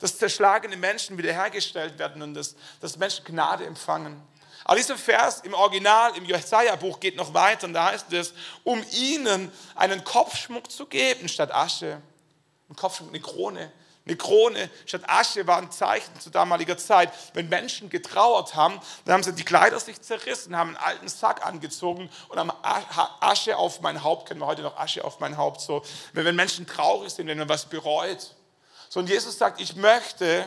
[0.00, 4.20] Dass zerschlagene Menschen wiederhergestellt werden und dass, dass Menschen Gnade empfangen.
[4.64, 8.32] Aber dieser Vers im Original, im Jesaja-Buch geht noch weiter und da heißt es,
[8.64, 12.00] um ihnen einen Kopfschmuck zu geben statt Asche.
[12.70, 13.70] Ein Kopfschmuck, eine Krone.
[14.06, 17.10] Eine Krone statt Asche war ein Zeichen zu damaliger Zeit.
[17.34, 21.44] Wenn Menschen getrauert haben, dann haben sie die Kleider sich zerrissen, haben einen alten Sack
[21.46, 22.52] angezogen und haben
[23.20, 25.60] Asche auf mein Haupt, kennen wir heute noch Asche auf mein Haupt.
[25.60, 28.34] So, wenn Menschen traurig sind, wenn man was bereut.
[28.88, 30.46] So, und Jesus sagt, ich möchte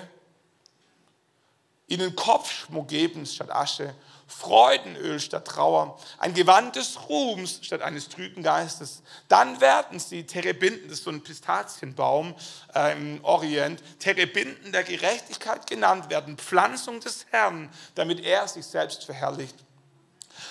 [1.87, 3.95] ihnen Kopfschmuck geben statt Asche,
[4.27, 9.01] Freudenöl statt Trauer, ein Gewand des Ruhms statt eines trüben Geistes.
[9.29, 12.35] Dann werden sie Terebinden, das ist so ein Pistazienbaum
[12.75, 19.05] äh, im Orient, Terebinden der Gerechtigkeit genannt werden, Pflanzung des Herrn, damit er sich selbst
[19.05, 19.55] verherrlicht.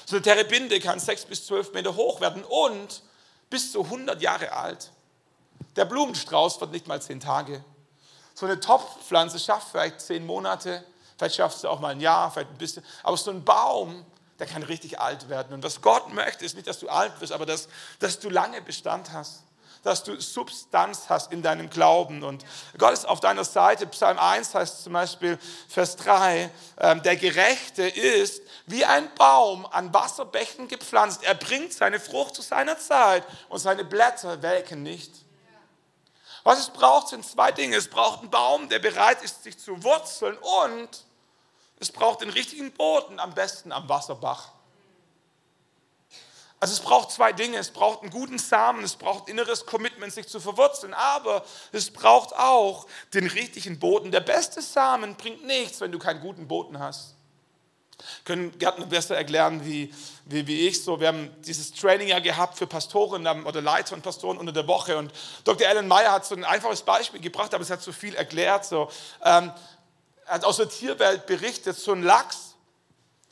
[0.06, 3.02] So eine Terebinde kann sechs bis zwölf Meter hoch werden und
[3.50, 4.90] bis zu 100 Jahre alt.
[5.76, 7.62] Der Blumenstrauß wird nicht mal zehn Tage.
[8.34, 10.84] So eine Topfpflanze schafft vielleicht zehn Monate
[11.16, 12.84] Vielleicht schaffst du auch mal ein Jahr, vielleicht ein bisschen.
[13.02, 14.04] Aber so ein Baum,
[14.38, 15.54] der kann richtig alt werden.
[15.54, 18.60] Und was Gott möchte, ist nicht, dass du alt wirst, aber dass, dass du lange
[18.60, 19.42] Bestand hast.
[19.82, 22.22] Dass du Substanz hast in deinem Glauben.
[22.22, 22.44] Und
[22.76, 23.86] Gott ist auf deiner Seite.
[23.86, 29.94] Psalm 1 heißt zum Beispiel, Vers 3, äh, der Gerechte ist wie ein Baum an
[29.94, 31.22] Wasserbächen gepflanzt.
[31.22, 35.12] Er bringt seine Frucht zu seiner Zeit und seine Blätter welken nicht.
[36.42, 37.76] Was es braucht, sind zwei Dinge.
[37.76, 41.05] Es braucht einen Baum, der bereit ist, sich zu wurzeln und
[41.78, 44.52] es braucht den richtigen Boden, am besten am Wasserbach.
[46.58, 47.58] Also es braucht zwei Dinge.
[47.58, 52.34] Es braucht einen guten Samen, es braucht inneres Commitment, sich zu verwurzeln, aber es braucht
[52.34, 54.10] auch den richtigen Boden.
[54.10, 57.14] Der beste Samen bringt nichts, wenn du keinen guten Boden hast.
[58.24, 59.92] Können Gärtner besser erklären wie,
[60.26, 61.00] wie, wie ich so.
[61.00, 64.98] Wir haben dieses Training ja gehabt für Pastoren oder Leiter und Pastoren unter der Woche
[64.98, 65.12] und
[65.44, 65.66] Dr.
[65.66, 68.66] Alan Meyer hat so ein einfaches Beispiel gebracht, aber es hat so viel erklärt.
[68.66, 68.90] So.
[69.24, 69.50] Ähm,
[70.26, 72.54] hat aus der Tierwelt berichtet, so ein Lachs,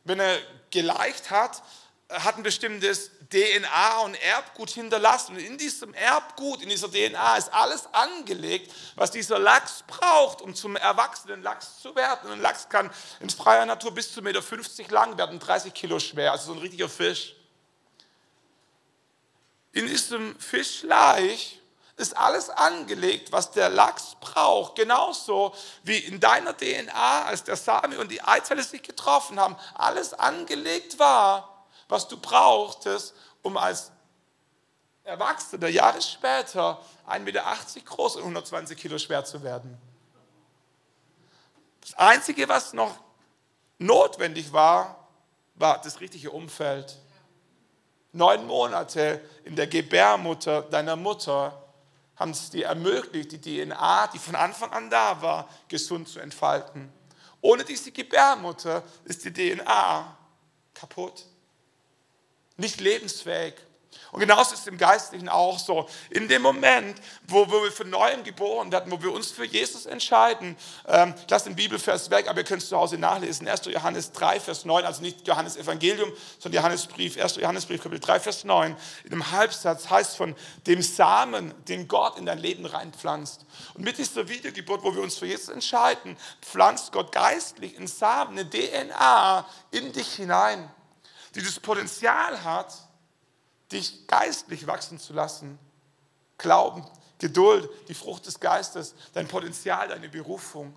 [0.04, 0.38] wenn er
[0.70, 1.62] geleicht hat,
[2.08, 5.34] hat ein bestimmtes DNA und Erbgut hinterlassen.
[5.34, 10.54] Und in diesem Erbgut, in dieser DNA ist alles angelegt, was dieser Lachs braucht, um
[10.54, 12.30] zum erwachsenen Lachs zu werden.
[12.30, 14.22] Ein Lachs kann in freier Natur bis zu 1,50
[14.82, 17.34] Meter lang werden, 30 Kilo schwer, also so ein richtiger Fisch.
[19.72, 21.60] In diesem Fischleich
[21.96, 24.74] ist alles angelegt, was der Lachs braucht.
[24.74, 25.54] Genauso
[25.84, 30.98] wie in deiner DNA, als der Same und die Eizelle sich getroffen haben, alles angelegt
[30.98, 33.92] war, was du brauchtest, um als
[35.04, 37.44] Erwachsener Jahre später 1,80 Meter
[37.84, 39.78] groß und 120 Kilo schwer zu werden.
[41.82, 42.96] Das Einzige, was noch
[43.78, 45.08] notwendig war,
[45.56, 46.98] war das richtige Umfeld.
[48.12, 51.63] Neun Monate in der Gebärmutter deiner Mutter
[52.16, 56.92] haben es dir ermöglicht, die DNA, die von Anfang an da war, gesund zu entfalten.
[57.40, 60.16] Ohne diese Gebärmutter ist die DNA
[60.72, 61.26] kaputt,
[62.56, 63.54] nicht lebensfähig.
[64.14, 65.88] Und genauso ist es im Geistlichen auch so.
[66.08, 70.56] In dem Moment, wo, wir von Neuem geboren werden, wo wir uns für Jesus entscheiden,
[70.86, 73.64] ähm, ich lasse den Bibelvers weg, aber ihr könnt es zu Hause nachlesen, 1.
[73.64, 77.34] Johannes 3, Vers 9, also nicht Johannes Evangelium, sondern Johannesbrief, 1.
[77.38, 78.76] Johannesbrief, Kapitel 3, Vers 9.
[79.02, 80.36] In dem Halbsatz heißt von
[80.68, 83.44] dem Samen, den Gott in dein Leben reinpflanzt.
[83.74, 88.38] Und mit dieser Wiedergeburt, wo wir uns für Jesus entscheiden, pflanzt Gott geistlich in Samen,
[88.38, 90.70] eine DNA in dich hinein,
[91.34, 92.83] die das Potenzial hat,
[93.72, 95.58] dich geistlich wachsen zu lassen.
[96.38, 96.84] Glauben,
[97.18, 100.74] Geduld, die Frucht des Geistes, dein Potenzial, deine Berufung.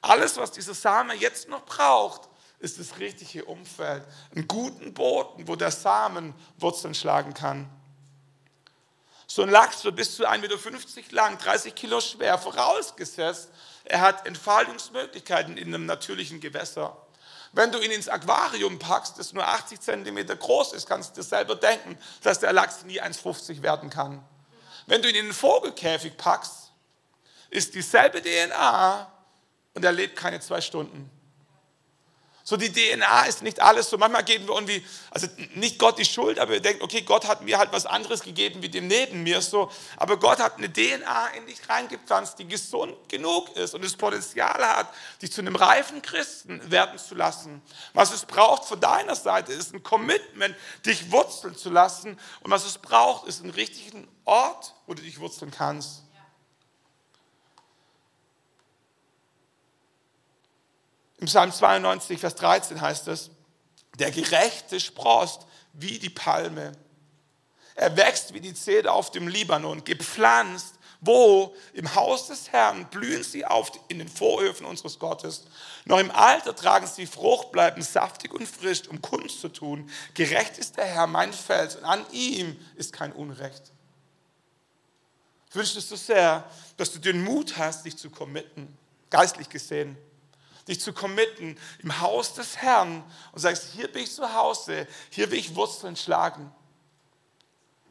[0.00, 4.04] Alles, was dieser Same jetzt noch braucht, ist das richtige Umfeld.
[4.34, 7.68] Einen guten Boden, wo der Samen Wurzeln schlagen kann.
[9.26, 13.50] So ein Lachs wird bis zu 1,50 Meter lang, 30 Kilo schwer, vorausgesetzt,
[13.84, 16.96] er hat Entfaltungsmöglichkeiten in einem natürlichen Gewässer.
[17.54, 21.26] Wenn du ihn ins Aquarium packst, das nur 80 Zentimeter groß ist, kannst du dir
[21.26, 24.24] selber denken, dass der Lachs nie 1,50 werden kann.
[24.86, 26.72] Wenn du ihn in den Vogelkäfig packst,
[27.50, 29.10] ist dieselbe DNA
[29.74, 31.10] und er lebt keine zwei Stunden.
[32.46, 33.96] So die DNA ist nicht alles so.
[33.96, 37.40] Manchmal geben wir irgendwie, also nicht Gott die Schuld, aber wir denken, okay, Gott hat
[37.40, 39.70] mir halt was anderes gegeben wie dem neben mir so.
[39.96, 44.62] Aber Gott hat eine DNA in dich reingepflanzt, die gesund genug ist und das Potenzial
[44.62, 44.88] hat,
[45.22, 47.62] dich zu einem reifen Christen werden zu lassen.
[47.94, 50.54] Was es braucht von deiner Seite ist ein Commitment,
[50.84, 52.20] dich wurzeln zu lassen.
[52.42, 56.03] Und was es braucht, ist einen richtigen Ort, wo du dich wurzeln kannst.
[61.18, 63.30] Im Psalm 92, Vers 13 heißt es,
[63.98, 66.72] der Gerechte sprost wie die Palme.
[67.74, 73.22] Er wächst wie die Zeder auf dem Libanon, gepflanzt, wo im Haus des Herrn blühen
[73.22, 75.44] sie auf in den Vorhöfen unseres Gottes.
[75.84, 79.90] Noch im Alter tragen sie Frucht, bleiben saftig und frisch, um Kunst zu tun.
[80.14, 83.72] Gerecht ist der Herr, mein Fels, und an ihm ist kein Unrecht.
[85.50, 88.76] Ich wünsche es so sehr, dass du den Mut hast, dich zu committen,
[89.10, 89.96] geistlich gesehen
[90.68, 95.30] dich zu committen im Haus des Herrn und sagst, hier bin ich zu Hause, hier
[95.30, 96.52] will ich Wurzeln schlagen.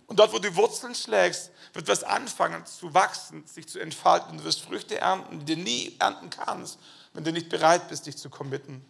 [0.07, 4.37] Und dort, wo du Wurzeln schlägst, wird was anfangen zu wachsen, sich zu entfalten.
[4.37, 6.77] Du wirst Früchte ernten, die du nie ernten kannst,
[7.13, 8.85] wenn du nicht bereit bist, dich zu committen.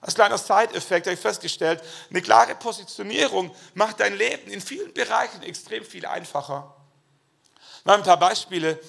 [0.00, 5.42] Als kleiner Side-Effekt habe ich festgestellt, eine klare Positionierung macht dein Leben in vielen Bereichen
[5.42, 6.74] extrem viel einfacher.
[7.84, 8.80] Mal ein paar Beispiele.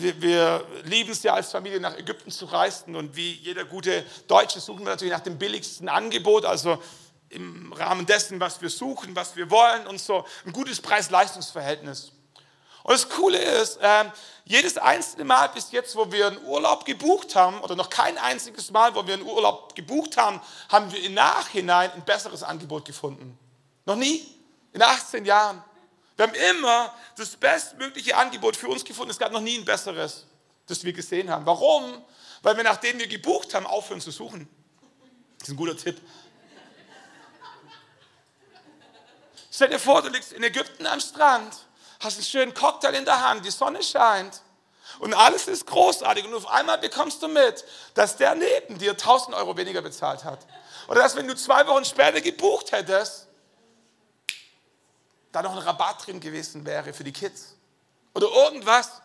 [0.00, 4.04] Wir, wir lieben es ja als Familie nach Ägypten zu reisen und wie jeder gute
[4.26, 6.82] Deutsche suchen wir natürlich nach dem billigsten Angebot, also
[7.30, 12.12] im Rahmen dessen, was wir suchen, was wir wollen und so ein gutes Preis-Leistungs-Verhältnis.
[12.84, 14.04] Und das Coole ist, äh,
[14.44, 18.70] jedes einzelne Mal bis jetzt, wo wir einen Urlaub gebucht haben, oder noch kein einziges
[18.70, 20.40] Mal, wo wir einen Urlaub gebucht haben,
[20.70, 23.38] haben wir im Nachhinein ein besseres Angebot gefunden.
[23.84, 24.26] Noch nie?
[24.72, 25.62] In 18 Jahren.
[26.18, 29.12] Wir haben immer das bestmögliche Angebot für uns gefunden.
[29.12, 30.26] Es gab noch nie ein besseres,
[30.66, 31.46] das wir gesehen haben.
[31.46, 32.04] Warum?
[32.42, 34.48] Weil wir, nachdem wir gebucht haben, aufhören zu suchen.
[35.38, 36.00] Das ist ein guter Tipp.
[39.52, 41.54] Stell dir vor, du liegst in Ägypten am Strand,
[42.00, 44.42] hast einen schönen Cocktail in der Hand, die Sonne scheint
[44.98, 47.64] und alles ist großartig und auf einmal bekommst du mit,
[47.94, 50.40] dass der neben dir 1000 Euro weniger bezahlt hat.
[50.88, 53.27] Oder dass, wenn du zwei Wochen später gebucht hättest,
[55.32, 57.54] da noch ein Rabatt drin gewesen wäre für die Kids.
[58.14, 59.02] Oder irgendwas.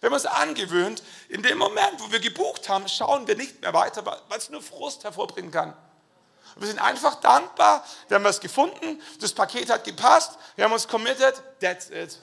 [0.00, 3.72] Wenn man es angewöhnt, in dem Moment, wo wir gebucht haben, schauen wir nicht mehr
[3.72, 5.76] weiter, weil es nur Frust hervorbringen kann.
[6.56, 10.88] wir sind einfach dankbar, wir haben was gefunden, das Paket hat gepasst, wir haben uns
[10.88, 12.18] committed, that's it.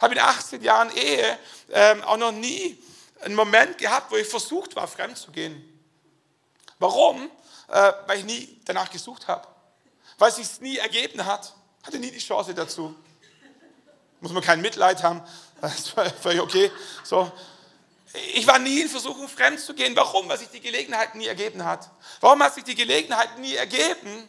[0.00, 1.38] Habe in 18 Jahren Ehe
[1.70, 2.82] ähm, auch noch nie
[3.20, 5.66] einen Moment gehabt, wo ich versucht war, fremd zu gehen.
[6.78, 7.30] Warum?
[7.68, 9.46] Äh, weil ich nie danach gesucht habe.
[10.16, 11.54] Weil es sich nie ergeben hat.
[11.82, 12.94] Hatte nie die Chance dazu.
[14.20, 15.22] Muss man kein Mitleid haben.
[15.60, 16.70] Das war völlig okay.
[17.04, 17.30] So.
[18.34, 19.94] Ich war nie in Versuchung, fremd zu gehen.
[19.94, 20.28] Warum?
[20.28, 21.90] Weil sich die Gelegenheit nie ergeben hat.
[22.20, 24.28] Warum hat sich die Gelegenheit nie ergeben?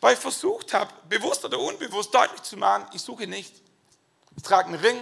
[0.00, 3.54] Weil ich versucht habe, bewusst oder unbewusst deutlich zu machen, ich suche nicht.
[4.36, 4.98] Ich trage einen Ring,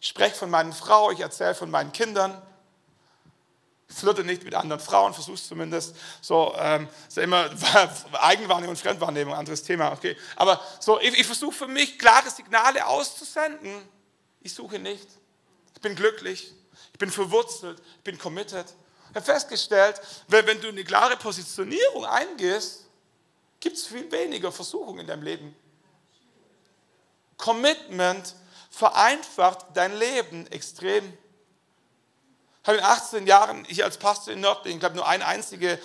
[0.00, 2.42] spreche von meiner Frau, ich erzähle von meinen Kindern
[3.88, 5.94] flirte nicht mit anderen Frauen, versuch's zumindest.
[6.20, 7.50] So, ähm, ist ja immer
[8.12, 10.16] Eigenwahrnehmung und Fremdwahrnehmung, anderes Thema, okay.
[10.34, 13.82] Aber so, ich, ich versuche für mich klare Signale auszusenden.
[14.40, 15.06] Ich suche nicht.
[15.74, 16.52] Ich bin glücklich.
[16.92, 17.80] Ich bin verwurzelt.
[17.98, 18.66] Ich bin committed.
[19.10, 22.84] Ich habe festgestellt, wenn, wenn du eine klare Positionierung eingehst,
[23.60, 25.56] gibt es viel weniger Versuchung in deinem Leben.
[27.36, 28.34] Commitment
[28.70, 31.16] vereinfacht dein Leben extrem
[32.66, 35.78] habe in 18 Jahren hier als Pastor in Nördlingen, ich glaube, nur eine einzige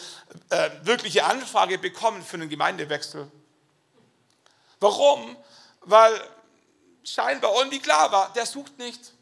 [0.50, 3.32] äh, wirkliche Anfrage bekommen für einen Gemeindewechsel.
[4.80, 5.38] Warum?
[5.82, 6.14] Weil
[7.04, 9.14] scheinbar irgendwie klar war, der sucht nicht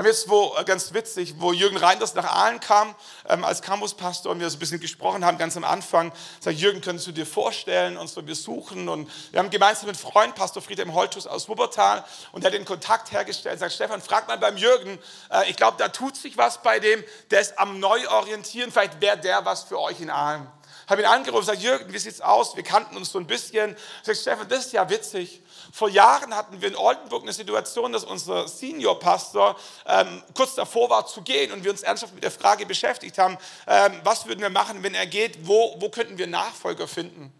[0.00, 2.94] haben jetzt wo, äh, ganz witzig, wo Jürgen Reinders nach Aalen kam
[3.28, 6.80] ähm, als Campuspastor und wir so ein bisschen gesprochen haben, ganz am Anfang, sagt Jürgen,
[6.80, 10.62] könntest du dir vorstellen, und so, wir suchen und wir haben gemeinsam mit Freund, Pastor
[10.62, 14.56] Friedhelm Holtus aus Wuppertal und der hat den Kontakt hergestellt, sagt Stefan, frag mal beim
[14.56, 14.98] Jürgen,
[15.30, 19.18] äh, ich glaube, da tut sich was bei dem, der ist am Neuorientieren, vielleicht wäre
[19.18, 20.46] der was für euch in Aalen.
[20.90, 22.56] Habe ihn angerufen, sagt Jürgen, wie sieht's aus?
[22.56, 23.76] Wir kannten uns so ein bisschen.
[24.02, 25.40] Sagt Stefan, das ist ja witzig.
[25.72, 31.06] Vor Jahren hatten wir in Oldenburg eine Situation, dass unser Seniorpastor ähm, kurz davor war
[31.06, 33.38] zu gehen und wir uns ernsthaft mit der Frage beschäftigt haben,
[33.68, 37.32] ähm, was würden wir machen, wenn er geht, wo, wo könnten wir Nachfolger finden?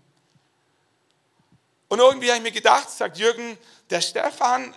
[1.89, 3.59] Und irgendwie habe ich mir gedacht, sagt Jürgen,
[3.91, 4.73] der Stefan,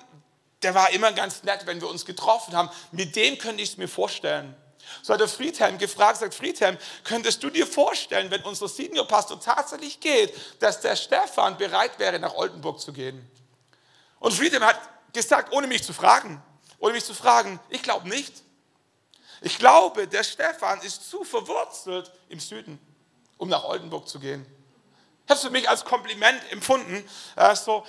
[0.64, 2.72] der war immer ganz nett, wenn wir uns getroffen haben.
[2.92, 4.56] Mit dem könnte ich es mir vorstellen.
[5.02, 10.00] So hat der Friedhelm gefragt, sagt Friedhelm, könntest du dir vorstellen, wenn unser Seniorpastor tatsächlich
[10.00, 13.30] geht, dass der Stefan bereit wäre, nach Oldenburg zu gehen?
[14.20, 14.80] Und Friedhelm hat
[15.12, 16.42] gesagt, ohne mich zu fragen,
[16.80, 18.44] ohne mich zu fragen, ich glaube nicht.
[19.42, 22.80] Ich glaube, der Stefan ist zu verwurzelt im Süden,
[23.38, 24.46] um nach Oldenburg zu gehen.
[25.30, 27.04] Ich für mich als Kompliment empfunden.
[27.36, 27.86] Äh, so,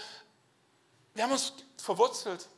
[1.15, 2.49] wir haben uns verwurzelt.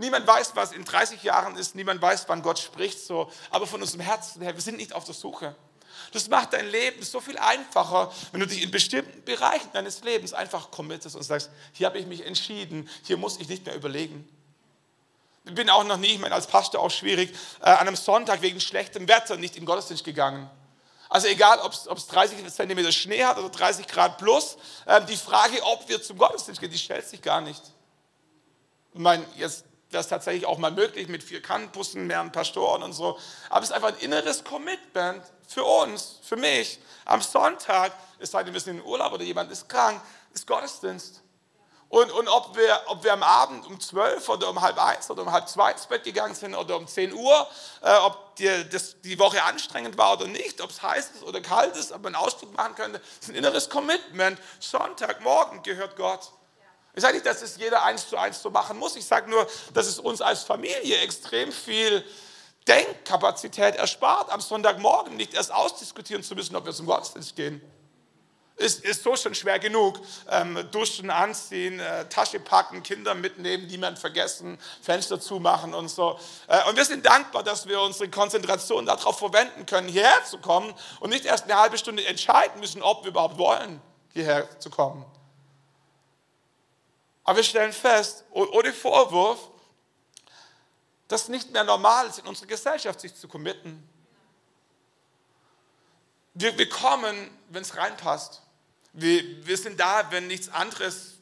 [0.00, 3.30] Niemand weiß, was in 30 Jahren ist, niemand weiß, wann Gott spricht, so.
[3.50, 5.54] aber von unserem Herzen her, wir sind nicht auf der Suche.
[6.14, 10.32] Das macht dein Leben so viel einfacher, wenn du dich in bestimmten Bereichen deines Lebens
[10.32, 14.26] einfach committest und sagst, hier habe ich mich entschieden, hier muss ich nicht mehr überlegen.
[15.44, 18.40] Ich bin auch noch nie, ich meine, als Pastor auch schwierig, äh, an einem Sonntag
[18.40, 20.48] wegen schlechtem Wetter nicht in Gottesdienst gegangen.
[21.10, 25.62] Also egal, ob es 30 cm Schnee hat oder 30 Grad plus, äh, die Frage,
[25.62, 27.60] ob wir zum Gottesdienst gehen, die stellt sich gar nicht.
[28.94, 32.92] Ich meine, jetzt wäre es tatsächlich auch mal möglich mit vier Campussen, mehreren Pastoren und
[32.92, 33.18] so.
[33.48, 36.78] Aber es ist einfach ein inneres Commitment für uns, für mich.
[37.04, 40.00] Am Sonntag, es sei denn, wir sind in Urlaub oder jemand ist krank,
[40.32, 41.22] ist Gottesdienst.
[41.90, 45.22] Und, und ob, wir, ob wir am Abend um 12 oder um halb eins oder
[45.22, 47.48] um halb zwei ins Bett gegangen sind oder um 10 Uhr,
[47.82, 51.40] äh, ob die, das, die Woche anstrengend war oder nicht, ob es heiß ist oder
[51.40, 54.38] kalt ist, ob man einen Ausdruck machen könnte, ist ein inneres Commitment.
[54.60, 56.30] Sonntagmorgen gehört Gott.
[56.94, 58.96] Ich sage nicht, dass es jeder eins zu eins so machen muss.
[58.96, 62.04] Ich sage nur, dass es uns als Familie extrem viel
[62.66, 67.62] Denkkapazität erspart, am Sonntagmorgen nicht erst ausdiskutieren zu müssen, ob wir zum Gottesdienst gehen
[68.60, 69.98] ist, ist so schon schwer genug.
[70.30, 76.18] Ähm, duschen, anziehen, äh, Tasche packen, Kinder mitnehmen, niemand vergessen, Fenster zumachen und so.
[76.46, 80.72] Äh, und wir sind dankbar, dass wir unsere Konzentration darauf verwenden können, hierher zu kommen
[81.00, 83.80] und nicht erst eine halbe Stunde entscheiden müssen, ob wir überhaupt wollen,
[84.12, 85.04] hierher zu kommen.
[87.24, 89.50] Aber wir stellen fest, ohne Vorwurf,
[91.08, 93.86] dass es nicht mehr normal ist, in unserer Gesellschaft sich zu committen.
[96.34, 98.42] Wir, wir kommen, wenn es reinpasst.
[98.92, 101.18] Wir, wir sind da, wenn nichts anderes,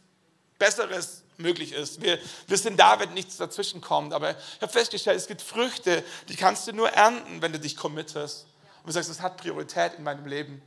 [0.59, 2.03] Besseres möglich ist.
[2.03, 4.13] Wir, wir sind da, wenn nichts dazwischen kommt.
[4.13, 7.77] Aber ich habe festgestellt, es gibt Früchte, die kannst du nur ernten, wenn du dich
[7.77, 8.47] committest.
[8.83, 10.63] Und du sagst, das hat Priorität in meinem Leben.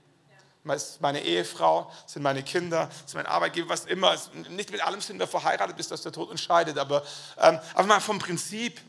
[0.64, 4.16] Ist meine Ehefrau, sind meine Kinder, ist mein Arbeitgeber, was immer.
[4.50, 7.04] Nicht mit allem sind wir verheiratet, bis das der Tod uns scheidet, aber,
[7.40, 8.80] ähm, aber mal vom Prinzip.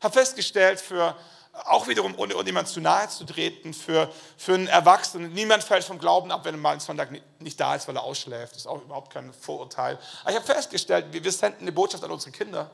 [0.00, 1.16] Habe festgestellt, für,
[1.64, 5.32] auch wiederum, ohne, ohne jemand zu nahe zu treten, für, für einen Erwachsenen.
[5.32, 8.02] Niemand fällt vom Glauben ab, wenn er mal einen Sonntag nicht da ist, weil er
[8.02, 8.52] ausschläft.
[8.52, 9.98] Das ist auch überhaupt kein Vorurteil.
[10.22, 12.70] Aber ich habe festgestellt, wir, wir senden eine Botschaft an unsere Kinder.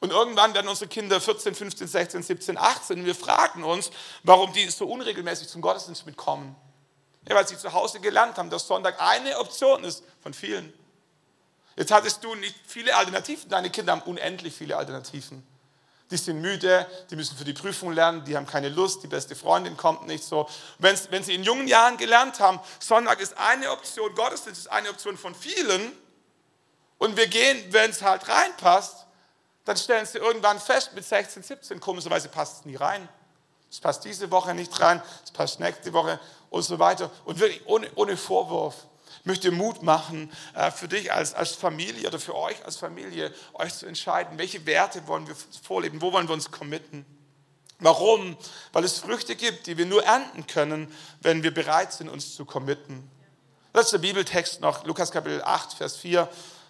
[0.00, 3.90] Und irgendwann werden unsere Kinder 14, 15, 16, 17, 18 und wir fragen uns,
[4.24, 6.54] warum die so unregelmäßig zum Gottesdienst mitkommen.
[7.28, 10.72] Ja, weil sie zu Hause gelernt haben, dass Sonntag eine Option ist von vielen.
[11.76, 15.46] Jetzt hattest du nicht viele Alternativen, deine Kinder haben unendlich viele Alternativen
[16.10, 19.34] die sind müde, die müssen für die Prüfung lernen, die haben keine Lust, die beste
[19.34, 20.48] Freundin kommt nicht so.
[20.78, 24.90] Wenn, wenn sie in jungen Jahren gelernt haben, Sonntag ist eine Option, Gottesdienst ist eine
[24.90, 25.92] Option von vielen
[26.98, 29.04] und wir gehen, wenn es halt reinpasst,
[29.64, 33.08] dann stellen sie irgendwann fest, mit 16, 17, komischerweise passt es nie rein.
[33.70, 37.10] Es passt diese Woche nicht rein, es passt nächste Woche und so weiter.
[37.24, 38.86] Und wirklich ohne, ohne Vorwurf
[39.24, 43.74] möchte Mut machen, äh, für dich als, als Familie oder für euch als Familie, euch
[43.74, 47.04] zu entscheiden, welche Werte wollen wir vorleben, wo wollen wir uns committen.
[47.78, 48.36] Warum?
[48.72, 52.44] Weil es Früchte gibt, die wir nur ernten können, wenn wir bereit sind, uns zu
[52.44, 53.10] committen.
[53.74, 56.28] Letzter Bibeltext noch, Lukas Kapitel 8, Vers 4.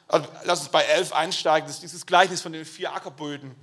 [0.09, 1.69] Also, lass uns bei 11 einsteigen.
[1.69, 3.55] Das ist dieses Gleichnis von den vier Ackerböden.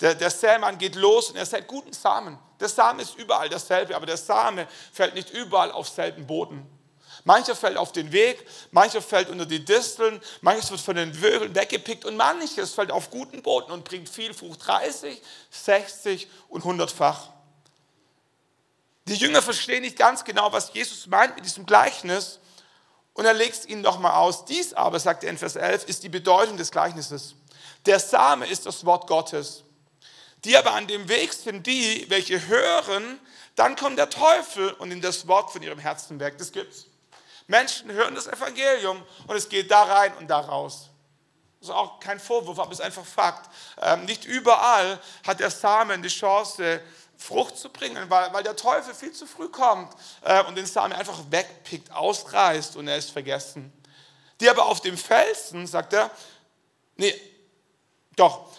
[0.00, 2.38] Der, der Sämann geht los und er sät guten Samen.
[2.60, 6.68] Der Samen ist überall dasselbe, aber der Same fällt nicht überall auf selben Boden.
[7.24, 11.54] Mancher fällt auf den Weg, mancher fällt unter die Disteln, manches wird von den Vögeln
[11.54, 17.28] weggepickt und manches fällt auf guten Boden und bringt viel Frucht, 30, 60 und 100-fach.
[19.06, 22.40] Die Jünger verstehen nicht ganz genau, was Jesus meint mit diesem Gleichnis
[23.14, 24.44] und er legt es ihnen nochmal aus.
[24.44, 27.34] Dies aber, sagt er in Vers 11, ist die Bedeutung des Gleichnisses.
[27.86, 29.62] Der Same ist das Wort Gottes.
[30.44, 33.18] Die aber an dem Weg sind die, welche hören,
[33.56, 36.36] dann kommt der Teufel und in das Wort von ihrem Herzen weg.
[36.38, 36.86] Das gibt's.
[37.46, 40.90] Menschen hören das Evangelium und es geht da rein und da raus.
[41.60, 43.50] Das ist auch kein Vorwurf, aber es ist einfach Fakt.
[43.80, 46.80] Ähm, nicht überall hat der Samen die Chance,
[47.16, 50.92] Frucht zu bringen, weil, weil der Teufel viel zu früh kommt äh, und den Samen
[50.92, 53.72] einfach wegpickt, ausreißt und er ist vergessen.
[54.40, 56.10] Die aber auf dem Felsen, sagt er,
[56.96, 57.14] nee,
[58.16, 58.50] doch,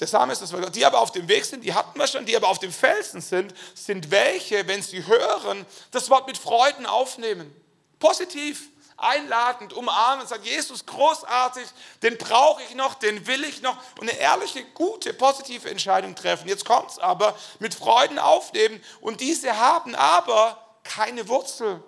[0.00, 0.74] der Same ist das Wort.
[0.74, 3.20] Die aber auf dem Weg sind, die hatten wir schon, die aber auf dem Felsen
[3.20, 7.54] sind, sind welche, wenn sie hören, das Wort mit Freuden aufnehmen.
[7.98, 11.66] Positiv, einladend, umarmen sagen, Jesus, großartig,
[12.02, 13.76] den brauche ich noch, den will ich noch.
[13.98, 16.48] Und eine ehrliche, gute, positive Entscheidung treffen.
[16.48, 18.82] Jetzt kommt es aber, mit Freuden aufnehmen.
[19.02, 21.82] Und diese haben aber keine Wurzel.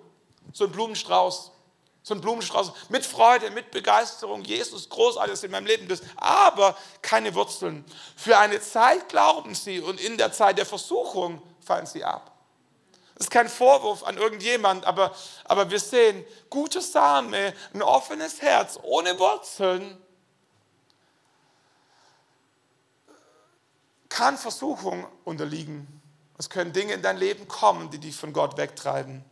[0.51, 1.52] So ein Blumenstrauß.
[2.03, 4.43] So ein Blumenstrauß mit Freude, mit Begeisterung.
[4.43, 7.85] Jesus, großartig in meinem Leben bist, aber keine Wurzeln.
[8.17, 12.31] Für eine Zeit glauben sie und in der Zeit der Versuchung fallen sie ab.
[13.15, 18.77] Das ist kein Vorwurf an irgendjemand, aber, aber wir sehen, gute Same, ein offenes Herz,
[18.81, 19.97] ohne Wurzeln,
[24.09, 26.01] kann Versuchung unterliegen.
[26.37, 29.23] Es können Dinge in dein Leben kommen, die dich von Gott wegtreiben.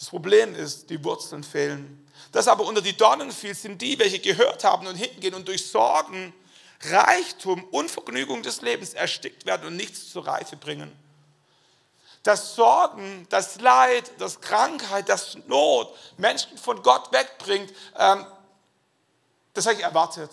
[0.00, 2.10] Das Problem ist, die Wurzeln fehlen.
[2.32, 5.70] Das aber unter die Dornen fiel, sind die, welche gehört haben und hingehen und durch
[5.70, 6.32] Sorgen,
[6.84, 10.90] Reichtum, Unvergnügung des Lebens erstickt werden und nichts zur Reife bringen.
[12.22, 18.24] Das Sorgen, das Leid, das Krankheit, das Not Menschen von Gott wegbringt, ähm,
[19.52, 20.30] das habe ich erwartet.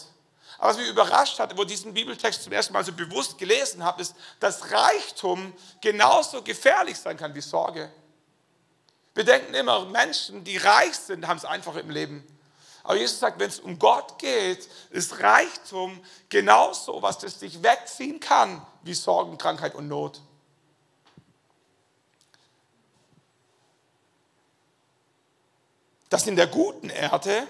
[0.60, 3.84] Aber was mich überrascht hat, wo ich diesen Bibeltext zum ersten Mal so bewusst gelesen
[3.84, 5.52] habe, ist, dass Reichtum
[5.82, 7.92] genauso gefährlich sein kann wie Sorge.
[9.18, 12.24] Wir denken immer, Menschen, die reich sind, haben es einfacher im Leben.
[12.84, 16.00] Aber Jesus sagt, wenn es um Gott geht, ist Reichtum
[16.30, 20.22] genauso, was das dich wegziehen kann, wie Sorgen, Krankheit und Not.
[26.10, 27.48] Das in der guten Erde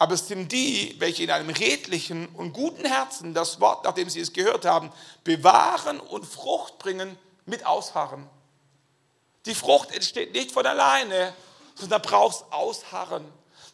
[0.00, 4.20] aber es sind die, welche in einem redlichen und guten Herzen das Wort, nachdem sie
[4.20, 4.90] es gehört haben,
[5.24, 8.26] bewahren und Frucht bringen mit Ausharren.
[9.46, 11.34] Die Frucht entsteht nicht von alleine,
[11.74, 13.24] sondern da braucht es Ausharren.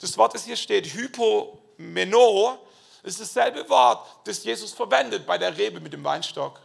[0.00, 2.58] Das Wort, das hier steht, Hypomeno,
[3.02, 6.60] ist dasselbe Wort, das Jesus verwendet bei der Rebe mit dem Weinstock.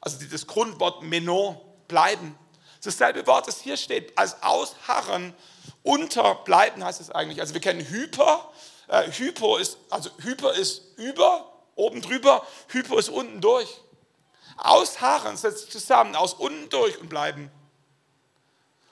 [0.00, 2.38] Also das Grundwort Meno, bleiben.
[2.84, 5.34] Dasselbe Wort, das hier steht, als Ausharren,
[5.82, 7.40] unterbleiben heißt es eigentlich.
[7.40, 8.50] Also wir kennen Hyper,
[8.88, 13.68] äh, Hypo ist, also Hyper ist über, oben drüber, Hypo ist unten durch.
[14.56, 17.50] Ausharren setzt zusammen, aus unten durch und bleiben.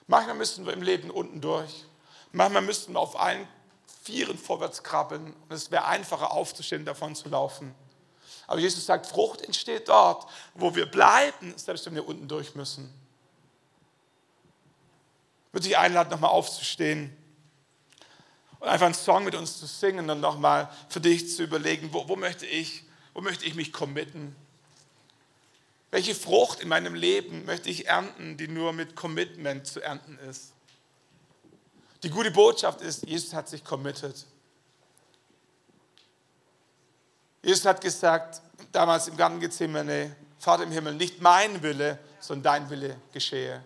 [0.06, 1.84] Manchmal müssen wir im Leben unten durch.
[2.32, 3.48] Manchmal müssten wir auf allen
[4.02, 7.74] Vieren vorwärts krabbeln und es wäre einfacher aufzustehen, davon zu laufen.
[8.46, 12.92] Aber Jesus sagt, Frucht entsteht dort, wo wir bleiben, selbst wenn wir unten durch müssen.
[15.46, 17.16] Ich würde dich einladen, nochmal aufzustehen
[18.64, 22.08] und einfach einen Song mit uns zu singen und nochmal für dich zu überlegen, wo,
[22.08, 24.34] wo, möchte ich, wo möchte ich mich committen?
[25.94, 30.52] Welche Frucht in meinem Leben möchte ich ernten, die nur mit Commitment zu ernten ist?
[32.02, 34.26] Die gute Botschaft ist, Jesus hat sich committed.
[37.44, 38.42] Jesus hat gesagt,
[38.72, 43.62] damals im Garten Gethsemane, Vater im Himmel, nicht mein Wille, sondern dein Wille geschehe.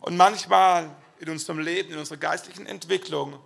[0.00, 3.38] Und manchmal in unserem Leben, in unserer geistlichen Entwicklung,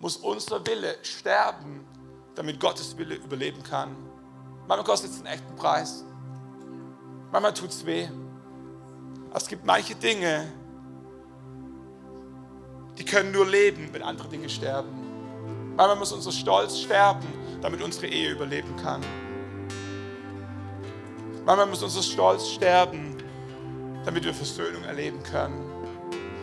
[0.00, 1.86] muss unser Wille sterben,
[2.34, 4.13] damit Gottes Wille überleben kann.
[4.66, 6.04] Manchmal kostet es einen echten Preis.
[7.32, 8.08] Manchmal tut es weh.
[9.30, 10.52] Aber es gibt manche Dinge,
[12.96, 15.04] die können nur leben, wenn andere Dinge sterben.
[15.76, 17.26] Manchmal muss unser Stolz sterben,
[17.60, 19.00] damit unsere Ehe überleben kann.
[21.44, 23.16] Manchmal muss unser Stolz sterben,
[24.04, 25.60] damit wir Versöhnung erleben können.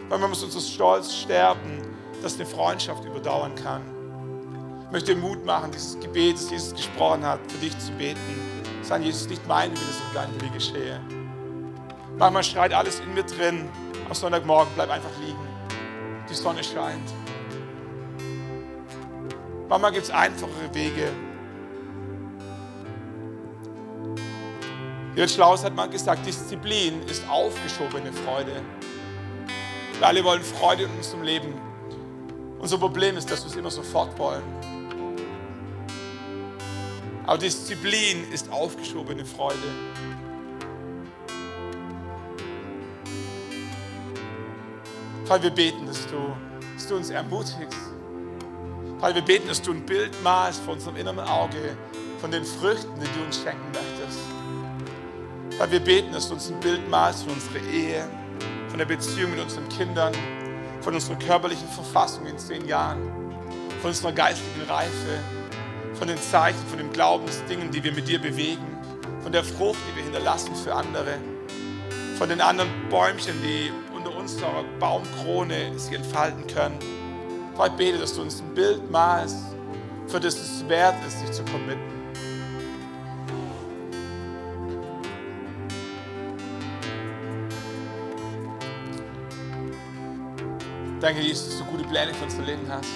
[0.10, 1.82] Manchmal muss unser Stolz sterben,
[2.22, 4.01] dass eine Freundschaft überdauern kann.
[4.92, 8.20] Möchte Mut machen, dieses Gebet, das Jesus gesprochen hat, für dich zu beten.
[8.82, 11.00] Sagen, Jesus, nicht mein Wille, sondern dein Wille geschehe.
[12.18, 13.70] Manchmal schreit alles in mir drin.
[14.06, 15.40] Am Sonntagmorgen bleib einfach liegen.
[16.30, 17.10] Die Sonne scheint.
[19.70, 21.08] Manchmal gibt es einfachere Wege.
[25.16, 28.62] Jürgen Schlaus hat mal gesagt, Disziplin ist aufgeschobene Freude.
[29.98, 31.54] Wir alle wollen Freude in unserem Leben.
[32.60, 34.44] Unser Problem ist, dass wir es immer sofort wollen.
[37.32, 39.56] Aber Disziplin ist aufgeschobene Freude.
[45.24, 46.18] Vater, wir beten, dass du,
[46.74, 47.80] dass du uns ermutigst.
[49.00, 51.78] Vater, wir beten, dass du ein Bild malst vor unserem inneren Auge
[52.20, 54.20] von den Früchten, die du uns schenken möchtest.
[55.58, 58.10] Vater, wir beten, dass du uns ein Bild malst von unserer Ehe,
[58.68, 60.14] von der Beziehung mit unseren Kindern,
[60.82, 63.10] von unserer körperlichen Verfassung in zehn Jahren,
[63.80, 65.24] von unserer geistigen Reife,
[66.02, 68.76] von den Zeichen, von den Glaubensdingen, die wir mit dir bewegen,
[69.22, 71.20] von der Frucht, die wir hinterlassen für andere,
[72.18, 76.80] von den anderen Bäumchen, die unter unserer Baumkrone sich entfalten können.
[77.64, 79.38] Ich bete, dass du uns ein Bild malst,
[80.08, 81.80] für das es wert ist, sich zu committen.
[91.00, 92.90] Danke, Jesus, dass du gute Pläne für unser Leben hast.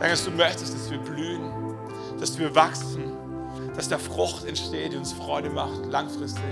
[0.00, 1.57] Danke, dass du möchtest, dass wir blühen,
[2.20, 3.12] dass wir wachsen,
[3.76, 6.42] dass da Frucht entsteht, die uns Freude macht, langfristig.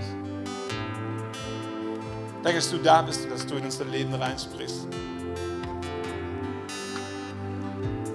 [2.43, 4.87] Danke, dass du da bist und dass du in unser Leben reinsprichst.